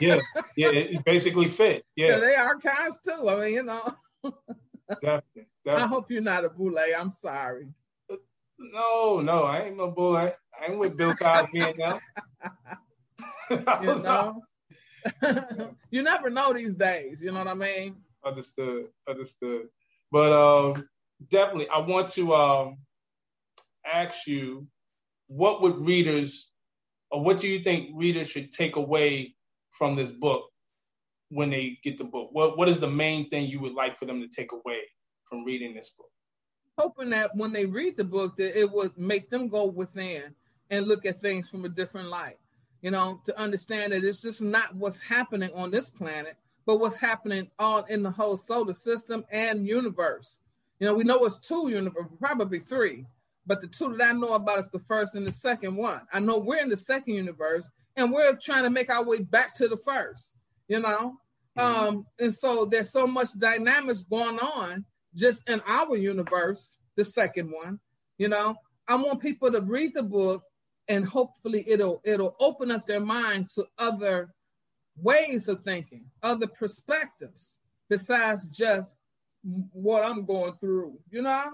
[0.00, 0.20] yeah,
[0.56, 1.84] yeah, it basically fit.
[1.96, 2.08] Yeah.
[2.08, 3.28] yeah, they archives too.
[3.28, 3.96] I mean, you know.
[4.22, 5.82] definitely, definitely.
[5.82, 6.78] I hope you're not a boule.
[6.78, 7.68] I'm sorry.
[8.58, 10.14] No, no, I ain't no.
[10.14, 11.98] I, I ain't with Bill Cosby now.
[13.50, 13.58] you
[14.02, 14.42] know,
[15.90, 17.20] you never know these days.
[17.20, 17.96] You know what I mean?
[18.24, 18.86] Understood.
[19.08, 19.68] Understood.
[20.10, 20.88] But um,
[21.30, 22.78] definitely, I want to um,
[23.90, 24.66] ask you,
[25.28, 26.50] what would readers,
[27.10, 29.34] or what do you think readers should take away
[29.70, 30.44] from this book
[31.30, 32.28] when they get the book?
[32.32, 34.80] What What is the main thing you would like for them to take away
[35.28, 36.08] from reading this book?
[36.78, 40.34] hoping that when they read the book that it would make them go within
[40.70, 42.38] and look at things from a different light
[42.82, 46.96] you know to understand that it's just not what's happening on this planet but what's
[46.96, 50.38] happening all in the whole solar system and universe.
[50.78, 53.06] You know we know it's two universe probably three
[53.46, 56.02] but the two that i know about is the first and the second one.
[56.12, 59.54] I know we're in the second universe and we're trying to make our way back
[59.56, 60.34] to the first
[60.68, 61.16] you know?
[61.58, 61.88] Mm-hmm.
[61.88, 67.50] um and so there's so much dynamics going on just in our universe, the second
[67.50, 67.78] one,
[68.16, 68.56] you know,
[68.88, 70.42] I want people to read the book
[70.88, 74.34] and hopefully it'll it'll open up their minds to other
[74.96, 77.56] ways of thinking, other perspectives
[77.88, 78.96] besides just
[79.72, 81.52] what I'm going through, you know?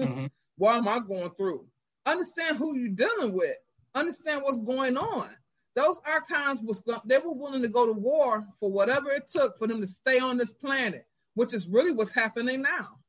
[0.00, 0.26] Mm-hmm.
[0.56, 1.64] what am I going through?
[2.06, 3.56] Understand who you're dealing with.
[3.94, 5.28] Understand what's going on.
[5.76, 9.66] Those archons was they were willing to go to war for whatever it took for
[9.66, 12.99] them to stay on this planet, which is really what's happening now.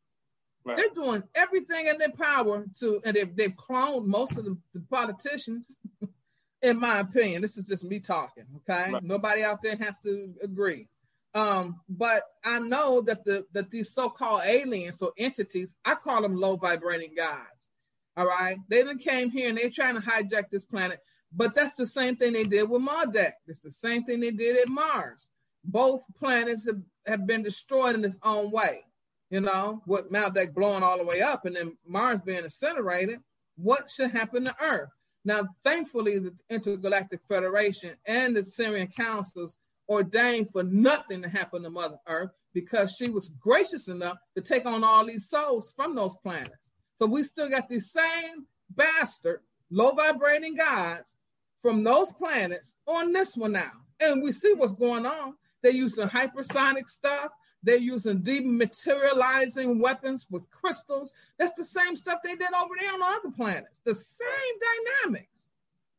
[0.64, 0.78] Right.
[0.78, 4.82] They're doing everything in their power to, and they've, they've cloned most of the, the
[4.89, 5.66] politicians.
[6.62, 8.45] in my opinion, this is just me talking.
[8.57, 9.03] Okay, right.
[9.03, 10.88] nobody out there has to agree.
[11.34, 16.36] Um, but I know that the that these so-called aliens or entities, I call them
[16.36, 17.70] low vibrating gods.
[18.18, 20.99] All right, they then came here and they're trying to hijack this planet.
[21.34, 23.34] But that's the same thing they did with Marduk.
[23.47, 25.30] It's the same thing they did at Mars.
[25.64, 28.84] Both planets have, have been destroyed in its own way.
[29.32, 33.20] You know, with Marduk blowing all the way up and then Mars being incinerated.
[33.56, 34.90] What should happen to Earth?
[35.26, 39.58] Now, thankfully, the Intergalactic Federation and the Sirian councils
[39.88, 44.66] ordained for nothing to happen to Mother Earth because she was gracious enough to take
[44.66, 46.72] on all these souls from those planets.
[46.96, 51.16] So we still got these same bastard, low vibrating gods
[51.62, 53.72] from those planets on this one now.
[54.00, 55.36] And we see what's going on.
[55.62, 57.32] They're using hypersonic stuff.
[57.64, 61.14] They're using dematerializing weapons with crystals.
[61.38, 63.82] That's the same stuff they did over there on other planets.
[63.84, 65.47] The same dynamics.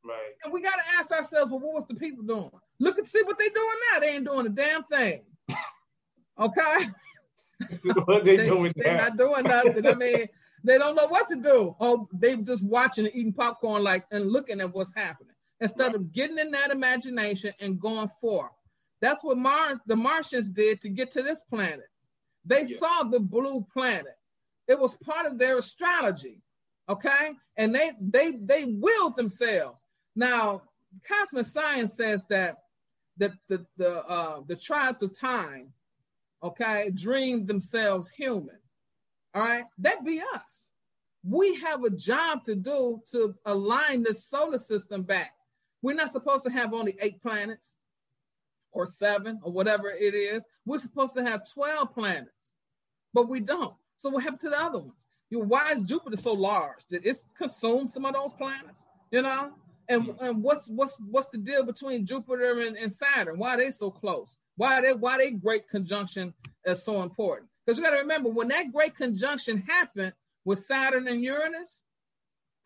[0.05, 0.33] Right.
[0.43, 2.51] And we got to ask ourselves, well, what was the people doing?
[2.81, 4.01] Look and see what they're doing now.
[4.01, 5.23] They ain't doing a damn thing.
[6.41, 6.89] Okay.
[8.07, 9.87] what they, they doing They're not doing nothing.
[9.87, 10.27] I mean,
[10.65, 11.77] they don't know what to do.
[11.79, 15.95] Oh, they just watching and eating popcorn, like and looking at what's happening instead right.
[15.95, 18.51] of getting in that imagination and going forth.
[19.03, 21.91] That's what Mars, the Martians did to get to this planet.
[22.47, 22.77] They yeah.
[22.79, 24.17] saw the blue planet.
[24.69, 26.41] It was part of their strategy.
[26.89, 27.33] Okay.
[27.57, 29.79] And they they they willed themselves.
[30.15, 30.63] Now,
[31.07, 32.59] cosmic science says that
[33.17, 35.73] the the the uh the tribes of time,
[36.43, 38.59] okay, dreamed themselves human.
[39.35, 40.71] All right, that be us.
[41.29, 45.33] We have a job to do to align the solar system back.
[45.83, 47.75] We're not supposed to have only eight planets
[48.73, 50.47] or seven or whatever it is.
[50.65, 52.53] We're supposed to have 12 planets,
[53.15, 53.75] but we don't.
[53.97, 55.07] So what happened to the other ones?
[55.31, 56.85] You know, why is Jupiter so large?
[56.89, 58.79] Did it consume some of those planets?
[59.11, 59.53] You know?
[59.89, 63.39] And, and what's what's what's the deal between Jupiter and, and Saturn?
[63.39, 64.39] Why are they so close?
[64.57, 66.33] Why are they why they great conjunction
[66.65, 67.49] is so important?
[67.65, 70.13] Because you got to remember when that great conjunction happened
[70.45, 71.83] with Saturn and Uranus,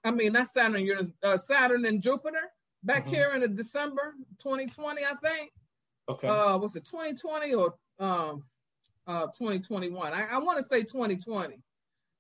[0.05, 2.51] I mean not Saturn and Uranus, uh, Saturn and Jupiter,
[2.83, 3.15] back mm-hmm.
[3.15, 5.53] here in the December 2020, I think.
[6.09, 6.29] Okay.
[6.29, 8.45] Uh, was it 2020 or um,
[9.07, 10.13] uh, 2021?
[10.13, 11.59] I, I want to say 2020.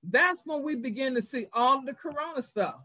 [0.08, 2.76] That's when we begin to see all of the Corona stuff.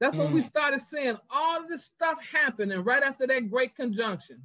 [0.00, 0.20] That's mm.
[0.20, 0.44] when we mm.
[0.44, 4.42] started seeing all of this stuff happening right after that great conjunction.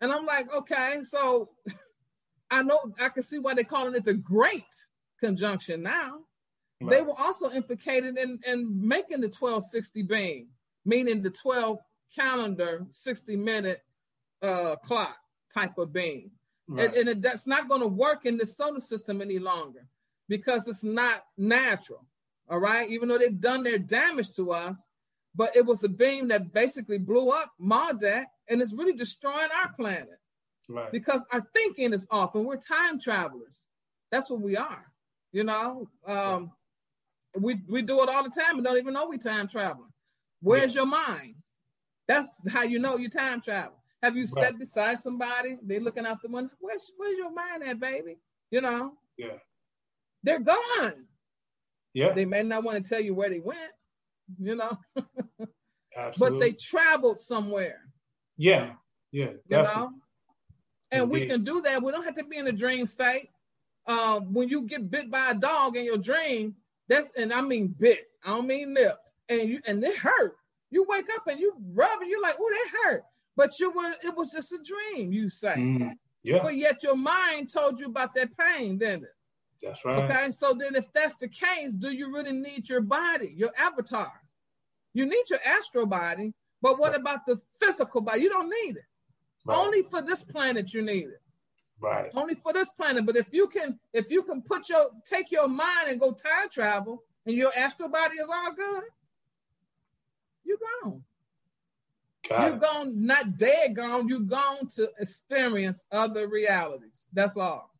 [0.00, 1.50] And I'm like, okay, so
[2.50, 4.64] I know I can see why they're calling it the great
[5.20, 6.20] conjunction now.
[6.80, 6.98] Right.
[6.98, 10.48] They were also implicated in, in making the 1260 beam
[10.84, 11.78] meaning the 12
[12.14, 13.82] calendar 60 minute
[14.42, 15.16] uh, clock
[15.54, 16.30] type of being.
[16.68, 16.86] Right.
[16.86, 19.86] And, and it, that's not going to work in the solar system any longer
[20.28, 22.06] because it's not natural.
[22.48, 22.88] All right.
[22.90, 24.84] Even though they've done their damage to us,
[25.34, 29.72] but it was a beam that basically blew up Marduk and it's really destroying our
[29.72, 30.18] planet.
[30.68, 30.92] Right.
[30.92, 33.62] Because our thinking is off and we're time travelers.
[34.10, 34.84] That's what we are.
[35.32, 36.52] You know, um,
[37.38, 39.88] we, we do it all the time and don't even know we time traveling.
[40.40, 40.82] Where's yeah.
[40.82, 41.36] your mind?
[42.08, 43.81] That's how you know you time travel.
[44.02, 44.44] Have you right.
[44.44, 45.58] sat beside somebody?
[45.62, 46.50] They looking out the window.
[46.58, 48.18] Where's where's your mind at, baby?
[48.50, 48.94] You know.
[49.16, 49.38] Yeah.
[50.22, 51.06] They're gone.
[51.94, 52.12] Yeah.
[52.12, 53.58] They may not want to tell you where they went.
[54.40, 54.78] You know.
[54.96, 55.40] Absolutely.
[56.18, 57.80] But they traveled somewhere.
[58.36, 58.72] Yeah.
[59.10, 59.32] Yeah.
[59.48, 59.82] Definitely.
[59.82, 59.92] You know.
[60.90, 61.12] And Indeed.
[61.12, 61.82] we can do that.
[61.82, 63.30] We don't have to be in a dream state.
[63.86, 66.54] Um, when you get bit by a dog in your dream,
[66.88, 68.06] that's and I mean bit.
[68.24, 70.36] I don't mean lips and you and it hurt.
[70.70, 73.04] You wake up and you rub and you're like, oh, that hurt.
[73.36, 75.54] But you were it was just a dream, you say.
[75.56, 76.42] Mm, yeah.
[76.42, 79.14] But yet your mind told you about that pain, didn't it?
[79.62, 80.02] That's right.
[80.10, 80.32] Okay.
[80.32, 84.12] So then if that's the case, do you really need your body, your avatar?
[84.94, 88.22] You need your astral body, but what about the physical body?
[88.22, 88.84] You don't need it.
[89.44, 89.56] Right.
[89.56, 91.22] Only for this planet you need it.
[91.80, 92.10] Right.
[92.14, 93.06] Only for this planet.
[93.06, 96.48] But if you can, if you can put your take your mind and go time
[96.50, 98.84] travel, and your astral body is all good,
[100.44, 101.02] you're gone.
[102.32, 104.08] Got you're gone, not dead gone.
[104.08, 107.04] You're gone to experience other realities.
[107.12, 107.70] That's all.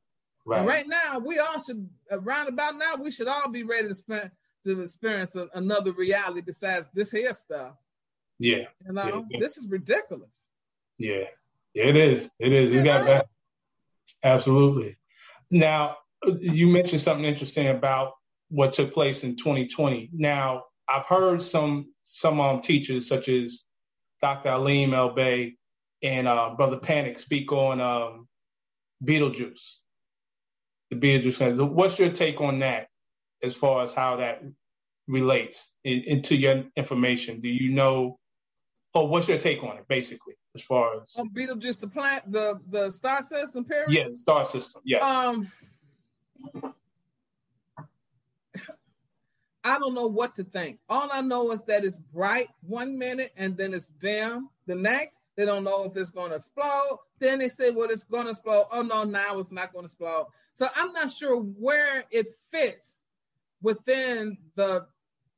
[0.45, 0.67] Right.
[0.67, 2.97] Right now, we all should around about now.
[2.97, 4.31] We should all be ready to spend
[4.65, 7.75] to experience a, another reality besides this here stuff.
[8.39, 8.65] Yeah.
[8.87, 9.41] You know, yeah, yeah.
[9.41, 10.31] this is ridiculous.
[10.99, 11.25] Yeah.
[11.75, 12.31] yeah, it is.
[12.39, 12.73] It is.
[12.83, 13.27] Got back.
[14.23, 14.97] Absolutely.
[15.51, 15.97] Now,
[16.41, 18.13] you mentioned something interesting about
[18.49, 20.11] what took place in 2020.
[20.13, 23.63] Now, I've heard some some um, teachers such as
[24.23, 24.51] Dr.
[24.51, 25.57] Alim El Bay
[26.03, 28.29] and uh, Brother Panic speak on um,
[29.05, 29.81] Betelgeuse,
[30.91, 31.61] the Betelgeuse.
[31.61, 32.89] What's your take on that,
[33.43, 34.43] as far as how that
[35.09, 37.41] relates in, into your information?
[37.41, 38.19] Do you know,
[38.95, 42.61] or what's your take on it, basically, as far as on Betelgeuse, the plant, the
[42.71, 43.91] the star system, period?
[43.91, 44.83] Yeah, star system.
[44.85, 45.03] Yes.
[45.03, 45.51] Um,
[49.65, 50.79] I don't know what to think.
[50.89, 55.21] All I know is that it's bright one minute and then it's dim the next.
[55.37, 56.99] They don't know if it's going to explode.
[57.21, 58.67] Then they say, well, it's going to explode.
[58.73, 60.27] Oh, no, now it's not going to explode.
[60.55, 63.01] So I'm not sure where it fits
[63.63, 64.87] within the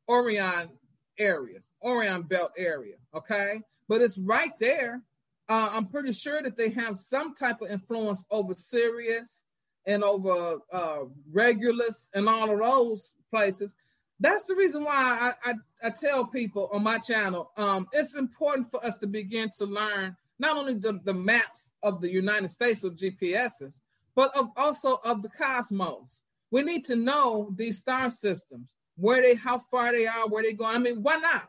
[0.08, 0.70] Orion
[1.18, 2.96] area, Orion belt area.
[3.14, 3.60] Okay.
[3.88, 5.02] But it's right there.
[5.48, 9.42] Uh, I'm pretty sure that they have some type of influence over Sirius
[9.86, 11.00] and over uh,
[11.30, 13.74] Regulus and all of those places
[14.20, 18.70] that's the reason why I, I, I, tell people on my channel um, it's important
[18.70, 22.84] for us to begin to learn not only the, the maps of the United States
[22.84, 23.80] of GPSs,
[24.14, 26.20] but of, also of the cosmos.
[26.50, 30.52] We need to know these star systems, where they, how far they are, where they're
[30.52, 30.76] going.
[30.76, 31.48] I mean, why not?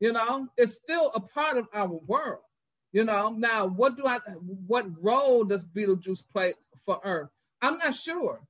[0.00, 2.40] You know, it's still a part of our world.
[2.92, 4.18] You know, now what do I,
[4.66, 6.54] what role does Betelgeuse play
[6.84, 7.30] for Earth?
[7.60, 8.40] I'm not sure.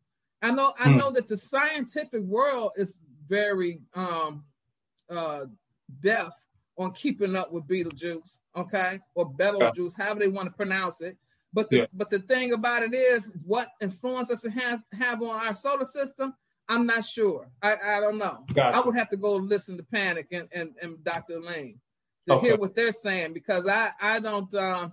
[0.43, 0.99] I know, I hmm.
[0.99, 4.45] know that the scientific world is very um
[5.11, 5.45] uh
[6.01, 6.33] deaf
[6.79, 10.05] on keeping up with Betelgeuse, okay, or Beetlejuice, yeah.
[10.05, 11.17] however they want to pronounce it.
[11.53, 11.87] But the, yeah.
[11.95, 15.87] but the thing about it is, what influence does it have have on our solar
[15.87, 16.35] system?
[16.69, 17.49] I'm not sure.
[17.63, 18.45] I, I don't know.
[18.53, 18.77] Gotcha.
[18.77, 21.41] I would have to go listen to Panic and, and, and Dr.
[21.41, 21.81] Lane
[22.27, 22.49] to okay.
[22.49, 24.93] hear what they're saying because I I don't um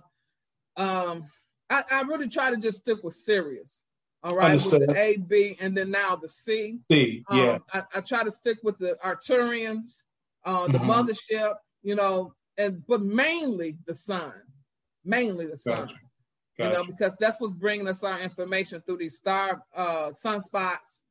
[0.76, 1.26] um
[1.68, 3.82] I, I really try to just stick with Sirius.
[4.24, 4.80] All right, Understood.
[4.80, 6.78] with the A, B, and then now the C.
[6.90, 7.58] C, um, yeah.
[7.74, 10.02] I, I, try to stick with the Arcturians,
[10.46, 10.90] uh, the mm-hmm.
[10.90, 14.32] mothership, you know, and but mainly the sun,
[15.04, 15.76] mainly the sun.
[15.76, 15.94] Gotcha.
[16.56, 16.70] Gotcha.
[16.70, 21.02] You know, because that's what's bringing us our information through these star uh, sunspots,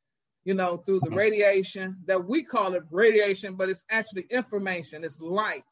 [0.44, 1.18] you know, through the mm-hmm.
[1.18, 5.04] radiation that we call it radiation, but it's actually information.
[5.04, 5.64] It's light,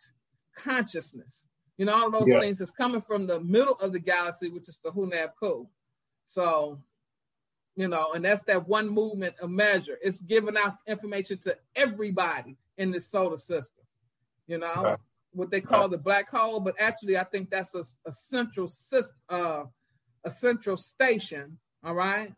[0.56, 1.48] consciousness.
[1.78, 2.40] You know, all of those yeah.
[2.40, 5.68] things is coming from the middle of the galaxy, which is the Hunab Ku.
[6.28, 6.80] So
[7.76, 9.98] you know, and that's that one movement of measure.
[10.02, 13.86] It's giving out information to everybody in the solar system,
[14.48, 15.00] you know, right.
[15.34, 15.92] what they call right.
[15.92, 16.60] the black hole.
[16.60, 19.64] But actually, I think that's a, a central system, uh,
[20.24, 21.58] a central station.
[21.84, 22.32] All right?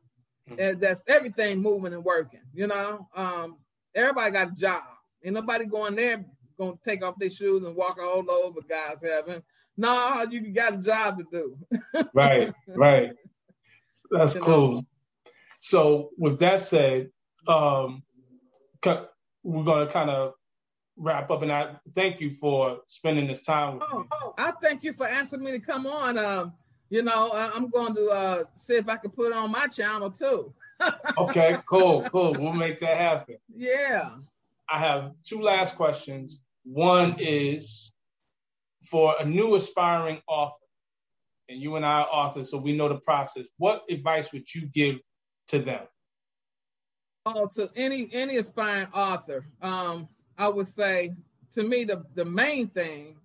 [0.49, 0.59] mm-hmm.
[0.59, 2.41] and that's everything moving and working.
[2.53, 3.57] You know, um,
[3.95, 4.83] everybody got a job.
[5.23, 6.25] Ain't nobody going there
[6.57, 9.41] gonna take off their shoes and walk all over God's heaven.
[9.75, 11.57] No, you got a job to do.
[12.13, 13.11] right, right.
[14.11, 14.73] That's you cool.
[14.73, 14.81] Know?
[15.63, 17.09] So with that said,
[17.47, 18.03] um,
[18.83, 20.33] we're going to kind of
[20.97, 24.05] wrap up, and I thank you for spending this time with oh, me.
[24.11, 26.17] Oh, I thank you for asking me to come on.
[26.17, 26.51] Um,
[26.89, 30.11] you know, I'm going to uh, see if I can put it on my channel
[30.11, 30.53] too.
[31.17, 32.33] okay, cool, cool.
[32.33, 33.37] We'll make that happen.
[33.55, 34.09] Yeah.
[34.67, 36.41] I have two last questions.
[36.65, 37.89] One is
[38.83, 40.55] for a new aspiring author,
[41.47, 43.45] and you and I are authors, so we know the process.
[43.59, 44.99] What advice would you give
[45.47, 45.81] to them?
[47.25, 51.13] Oh, to any any aspiring author, um, I would say
[51.53, 53.17] to me the the main thing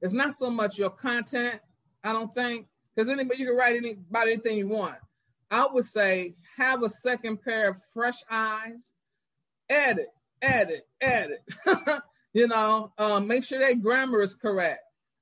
[0.00, 1.60] is not so much your content.
[2.02, 4.96] I don't think because anybody you can write any, about anything you want.
[5.50, 8.90] I would say have a second pair of fresh eyes,
[9.68, 10.08] edit,
[10.40, 11.42] edit, edit.
[12.32, 14.80] you know, um, make sure that grammar is correct.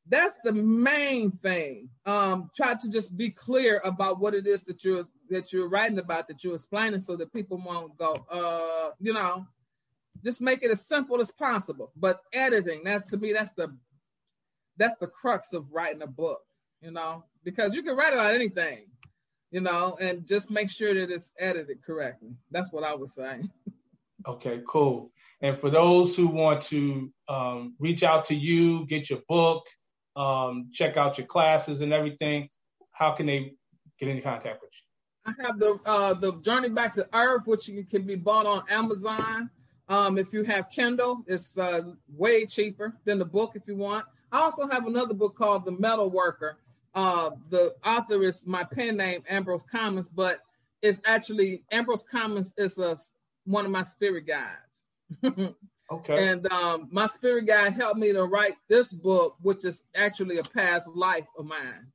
[0.09, 1.89] That's the main thing.
[2.07, 5.99] Um, try to just be clear about what it is that you're that you're writing
[5.99, 9.47] about that you're explaining so that people won't go, uh, you know,
[10.24, 11.93] just make it as simple as possible.
[11.97, 13.74] But editing, that's to me, that's the
[14.76, 16.41] that's the crux of writing a book,
[16.81, 18.87] you know, because you can write about anything,
[19.51, 22.31] you know, and just make sure that it's edited correctly.
[22.51, 23.51] That's what I was saying.
[24.26, 25.11] Okay, cool.
[25.41, 29.66] And for those who want to um, reach out to you, get your book,
[30.16, 32.49] um, check out your classes and everything,
[32.93, 33.55] how can they
[33.99, 34.89] get in contact with you?
[35.39, 39.51] I have the uh, the Journey Back to Earth, which can be bought on Amazon.
[39.89, 41.81] Um, if you have Kindle, it's uh,
[42.16, 44.05] way cheaper than the book if you want.
[44.33, 46.59] I also have another book called The Metal Worker.
[46.95, 50.41] Uh, the author is my pen name, Ambrose Commons, but
[50.83, 52.97] it's actually Ambrose Commons is a,
[53.45, 55.55] one of my spirit guides.
[55.93, 56.28] okay.
[56.28, 60.45] And um, my spirit guide helped me to write this book, which is actually a
[60.45, 61.89] past life of mine.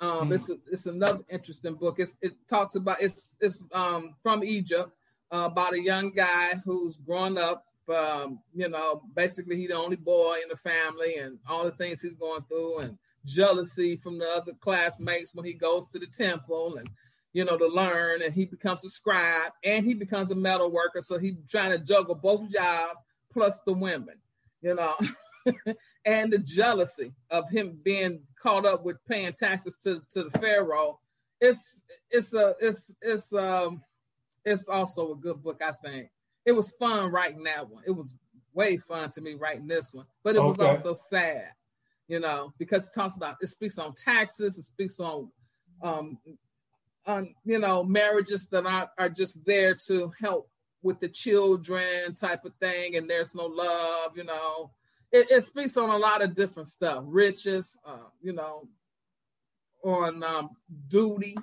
[0.00, 0.34] Um, mm.
[0.34, 1.96] It's a, it's another interesting book.
[1.98, 4.90] It's, it talks about it's it's um, from Egypt,
[5.32, 7.66] uh, about a young guy who's growing up.
[7.88, 12.00] Um, you know, basically he's the only boy in the family, and all the things
[12.00, 16.76] he's going through, and jealousy from the other classmates when he goes to the temple,
[16.76, 16.88] and
[17.32, 21.00] you know, to learn, and he becomes a scribe, and he becomes a metal worker.
[21.00, 23.00] So he's trying to juggle both jobs
[23.32, 24.16] plus the women,
[24.62, 24.94] you know,
[26.04, 30.98] and the jealousy of him being caught up with paying taxes to to the pharaoh.
[31.40, 33.82] It's it's a it's it's um
[34.44, 36.08] it's also a good book, I think.
[36.46, 37.82] It was fun writing that one.
[37.86, 38.14] It was
[38.54, 40.48] way fun to me writing this one, but it okay.
[40.48, 41.48] was also sad,
[42.08, 45.30] you know, because it talks about it speaks on taxes, it speaks on
[45.82, 46.18] um
[47.06, 50.48] on you know marriages that are, are just there to help
[50.82, 54.70] with the children type of thing and there's no love you know
[55.12, 58.66] it, it speaks on a lot of different stuff riches uh, you know
[59.82, 60.50] on um,
[60.88, 61.36] duty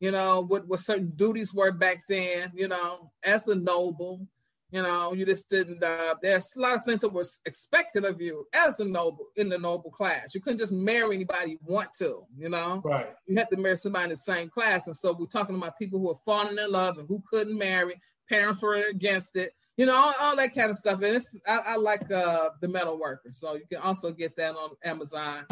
[0.00, 4.26] you know, what, what certain duties were back then, you know, as a noble,
[4.70, 8.20] you know, you just didn't, uh, there's a lot of things that was expected of
[8.20, 10.34] you as a noble in the noble class.
[10.34, 12.80] You couldn't just marry anybody you want to, you know?
[12.82, 13.12] Right.
[13.26, 14.86] You had to marry somebody in the same class.
[14.86, 18.00] And so we're talking about people who are falling in love and who couldn't marry,
[18.28, 21.00] parents were against it, you know, all, all that kind of stuff.
[21.00, 23.30] And it's, I, I like uh, the metal worker.
[23.32, 25.46] So you can also get that on Amazon.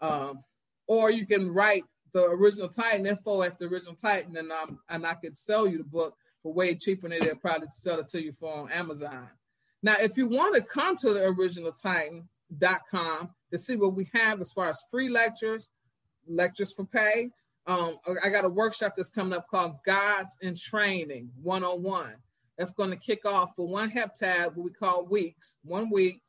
[0.00, 0.40] Um,
[0.88, 5.06] or you can write the original Titan info at the original Titan, and um, and
[5.06, 8.20] I could sell you the book for way cheaper than they'll probably sell it to
[8.20, 9.28] you for on Amazon.
[9.80, 14.40] Now, if you want to come to the original Titan.com to see what we have
[14.40, 15.68] as far as free lectures,
[16.26, 17.30] lectures for pay,
[17.68, 22.16] um, I got a workshop that's coming up called Gods in Training 101.
[22.58, 26.20] That's going to kick off for one heptad, what we call weeks, one week,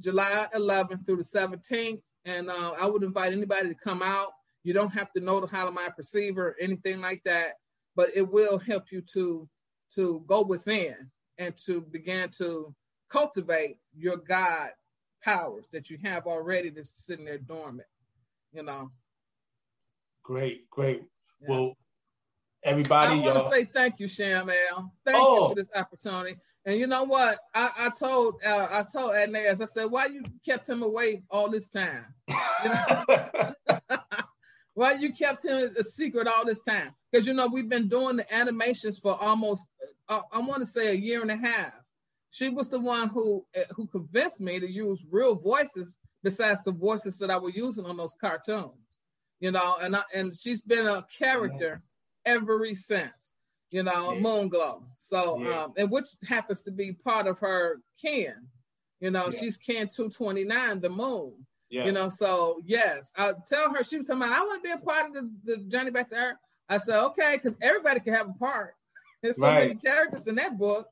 [0.00, 2.02] July 11th through the 17th.
[2.24, 4.32] And uh, I would invite anybody to come out
[4.68, 7.54] you don't have to know the Holomind perceiver or anything like that,
[7.96, 9.48] but it will help you to
[9.94, 12.74] to go within and to begin to
[13.08, 14.68] cultivate your God
[15.24, 17.88] powers that you have already that's sitting there dormant.
[18.52, 18.90] You know.
[20.22, 21.02] Great, great.
[21.40, 21.46] Yeah.
[21.48, 21.76] Well,
[22.62, 24.90] everybody, I want to say thank you, Shamel.
[25.04, 25.34] Thank oh.
[25.34, 26.36] you for this opportunity.
[26.64, 27.38] And you know what?
[27.54, 31.50] I, I told uh, I told Adnez, I said, why you kept him away all
[31.50, 32.04] this time?
[32.28, 33.54] You know?
[34.78, 36.94] Why you kept him a secret all this time?
[37.10, 39.66] Because you know we've been doing the animations for almost
[40.08, 41.72] uh, I want to say a year and a half.
[42.30, 46.70] She was the one who uh, who convinced me to use real voices besides the
[46.70, 48.98] voices that I was using on those cartoons.
[49.40, 51.82] You know, and I, and she's been a character
[52.28, 53.12] ever since.
[53.70, 54.20] You know, yeah.
[54.20, 54.82] Moonglow.
[54.98, 55.64] So yeah.
[55.64, 58.34] um, and which happens to be part of her kin.
[59.00, 59.38] You know, yeah.
[59.38, 61.34] she's kin 229, the moon.
[61.70, 61.86] Yes.
[61.86, 64.72] You know, so yes, I tell her she was talking about I want to be
[64.72, 66.36] a part of the, the journey back to Earth.
[66.68, 68.74] I said, okay, because everybody can have a part.
[69.22, 69.68] There's so right.
[69.68, 70.86] many characters in that book,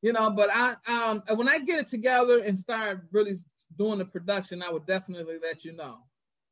[0.00, 0.30] you know.
[0.30, 3.36] But I, um, when I get it together and start really
[3.76, 5.98] doing the production, I would definitely let you know.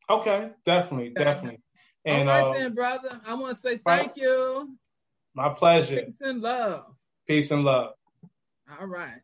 [0.09, 1.61] Okay, definitely, definitely.
[2.05, 3.21] And All right uh, then, brother.
[3.27, 4.17] I want to say thank right.
[4.17, 4.77] you.
[5.35, 6.03] My pleasure.
[6.03, 6.85] Peace and love.
[7.27, 7.93] Peace and love.
[8.81, 9.21] All right.